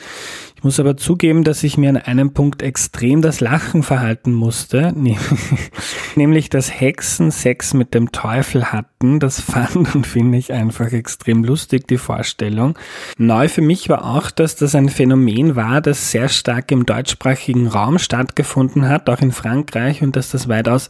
muss 0.64 0.80
aber 0.80 0.96
zugeben, 0.96 1.44
dass 1.44 1.62
ich 1.62 1.76
mir 1.76 1.90
an 1.90 1.96
einem 1.96 2.32
Punkt 2.32 2.62
extrem 2.62 3.22
das 3.22 3.40
Lachen 3.40 3.82
verhalten 3.82 4.32
musste, 4.32 4.92
nämlich 6.16 6.50
dass 6.50 6.80
Hexen 6.80 7.30
Sex 7.30 7.74
mit 7.74 7.94
dem 7.94 8.10
Teufel 8.12 8.72
hatten. 8.72 9.20
Das 9.20 9.40
fand 9.40 9.94
und 9.94 10.06
finde 10.06 10.38
ich 10.38 10.52
einfach 10.52 10.92
extrem 10.92 11.44
lustig, 11.44 11.86
die 11.86 11.98
Vorstellung. 11.98 12.78
Neu 13.18 13.48
für 13.48 13.62
mich 13.62 13.88
war 13.88 14.04
auch, 14.04 14.30
dass 14.30 14.56
das 14.56 14.74
ein 14.74 14.88
Phänomen 14.88 15.54
war, 15.54 15.80
das 15.80 16.10
sehr 16.10 16.28
stark 16.28 16.70
im 16.70 16.86
deutschsprachigen 16.86 17.66
Raum 17.66 17.98
stattgefunden 17.98 18.88
hat, 18.88 19.08
auch 19.10 19.20
in 19.20 19.32
Frankreich 19.32 20.02
und 20.02 20.16
dass 20.16 20.30
das 20.30 20.48
weitaus 20.48 20.88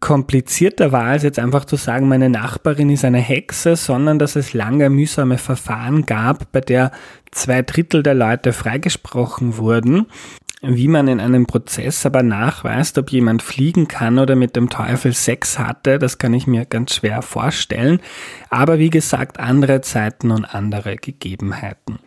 komplizierter 0.00 0.92
war, 0.92 1.04
als 1.04 1.22
jetzt 1.22 1.38
einfach 1.38 1.64
zu 1.64 1.76
sagen, 1.76 2.08
meine 2.08 2.30
Nachbarin 2.30 2.90
ist 2.90 3.04
eine 3.04 3.18
Hexe, 3.18 3.76
sondern 3.76 4.18
dass 4.18 4.36
es 4.36 4.54
lange 4.54 4.90
mühsame 4.90 5.38
Verfahren 5.38 6.06
gab, 6.06 6.52
bei 6.52 6.60
der 6.60 6.92
zwei 7.30 7.62
Drittel 7.62 8.02
der 8.02 8.14
Leute 8.14 8.52
freigesprochen 8.52 9.56
wurden. 9.56 10.06
Wie 10.60 10.88
man 10.88 11.06
in 11.06 11.20
einem 11.20 11.46
Prozess 11.46 12.04
aber 12.04 12.24
nachweist, 12.24 12.98
ob 12.98 13.12
jemand 13.12 13.42
fliegen 13.42 13.86
kann 13.86 14.18
oder 14.18 14.34
mit 14.34 14.56
dem 14.56 14.68
Teufel 14.68 15.12
Sex 15.12 15.56
hatte, 15.56 16.00
das 16.00 16.18
kann 16.18 16.34
ich 16.34 16.48
mir 16.48 16.64
ganz 16.64 16.96
schwer 16.96 17.22
vorstellen. 17.22 18.00
Aber 18.50 18.80
wie 18.80 18.90
gesagt, 18.90 19.38
andere 19.38 19.82
Zeiten 19.82 20.32
und 20.32 20.44
andere 20.44 20.96
Gegebenheiten. 20.96 22.00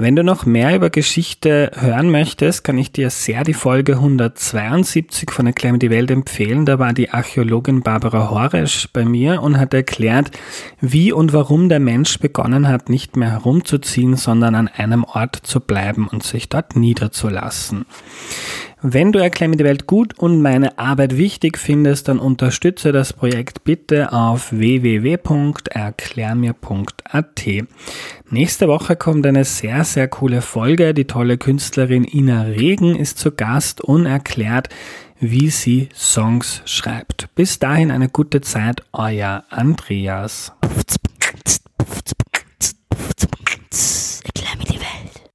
Wenn 0.00 0.16
du 0.16 0.24
noch 0.24 0.46
mehr 0.46 0.74
über 0.74 0.88
Geschichte 0.88 1.72
hören 1.74 2.10
möchtest, 2.10 2.64
kann 2.64 2.78
ich 2.78 2.90
dir 2.90 3.10
sehr 3.10 3.44
die 3.44 3.52
Folge 3.52 3.96
172 3.96 5.30
von 5.30 5.46
Erklär 5.46 5.72
mir 5.72 5.78
die 5.78 5.90
Welt 5.90 6.10
empfehlen. 6.10 6.64
Da 6.64 6.78
war 6.78 6.94
die 6.94 7.10
Archäologin 7.10 7.82
Barbara 7.82 8.30
Horesch 8.30 8.88
bei 8.94 9.04
mir 9.04 9.42
und 9.42 9.58
hat 9.58 9.74
erklärt, 9.74 10.30
wie 10.80 11.12
und 11.12 11.34
warum 11.34 11.68
der 11.68 11.80
Mensch 11.80 12.18
begonnen 12.18 12.66
hat, 12.66 12.88
nicht 12.88 13.18
mehr 13.18 13.32
herumzuziehen, 13.32 14.16
sondern 14.16 14.54
an 14.54 14.68
einem 14.68 15.04
Ort 15.04 15.36
zu 15.36 15.60
bleiben 15.60 16.08
und 16.08 16.22
sich 16.22 16.48
dort 16.48 16.76
niederzulassen. 16.76 17.84
Wenn 18.82 19.12
du 19.12 19.18
Erklär 19.18 19.48
mir 19.48 19.56
die 19.56 19.64
Welt 19.64 19.86
gut 19.86 20.18
und 20.18 20.40
meine 20.40 20.78
Arbeit 20.78 21.18
wichtig 21.18 21.58
findest, 21.58 22.08
dann 22.08 22.18
unterstütze 22.18 22.92
das 22.92 23.12
Projekt 23.12 23.62
bitte 23.64 24.10
auf 24.10 24.52
www.erklärmir.at. 24.52 27.46
Nächste 28.30 28.68
Woche 28.68 28.96
kommt 28.96 29.26
eine 29.26 29.44
sehr, 29.44 29.84
sehr 29.84 30.08
coole 30.08 30.40
Folge. 30.40 30.94
Die 30.94 31.06
tolle 31.06 31.36
Künstlerin 31.36 32.04
Ina 32.04 32.44
Regen 32.44 32.96
ist 32.96 33.18
zu 33.18 33.32
Gast 33.32 33.82
und 33.82 34.06
erklärt, 34.06 34.70
wie 35.18 35.50
sie 35.50 35.90
Songs 35.94 36.62
schreibt. 36.64 37.28
Bis 37.34 37.58
dahin 37.58 37.90
eine 37.90 38.08
gute 38.08 38.40
Zeit, 38.40 38.82
euer 38.92 39.44
Andreas. 39.50 40.54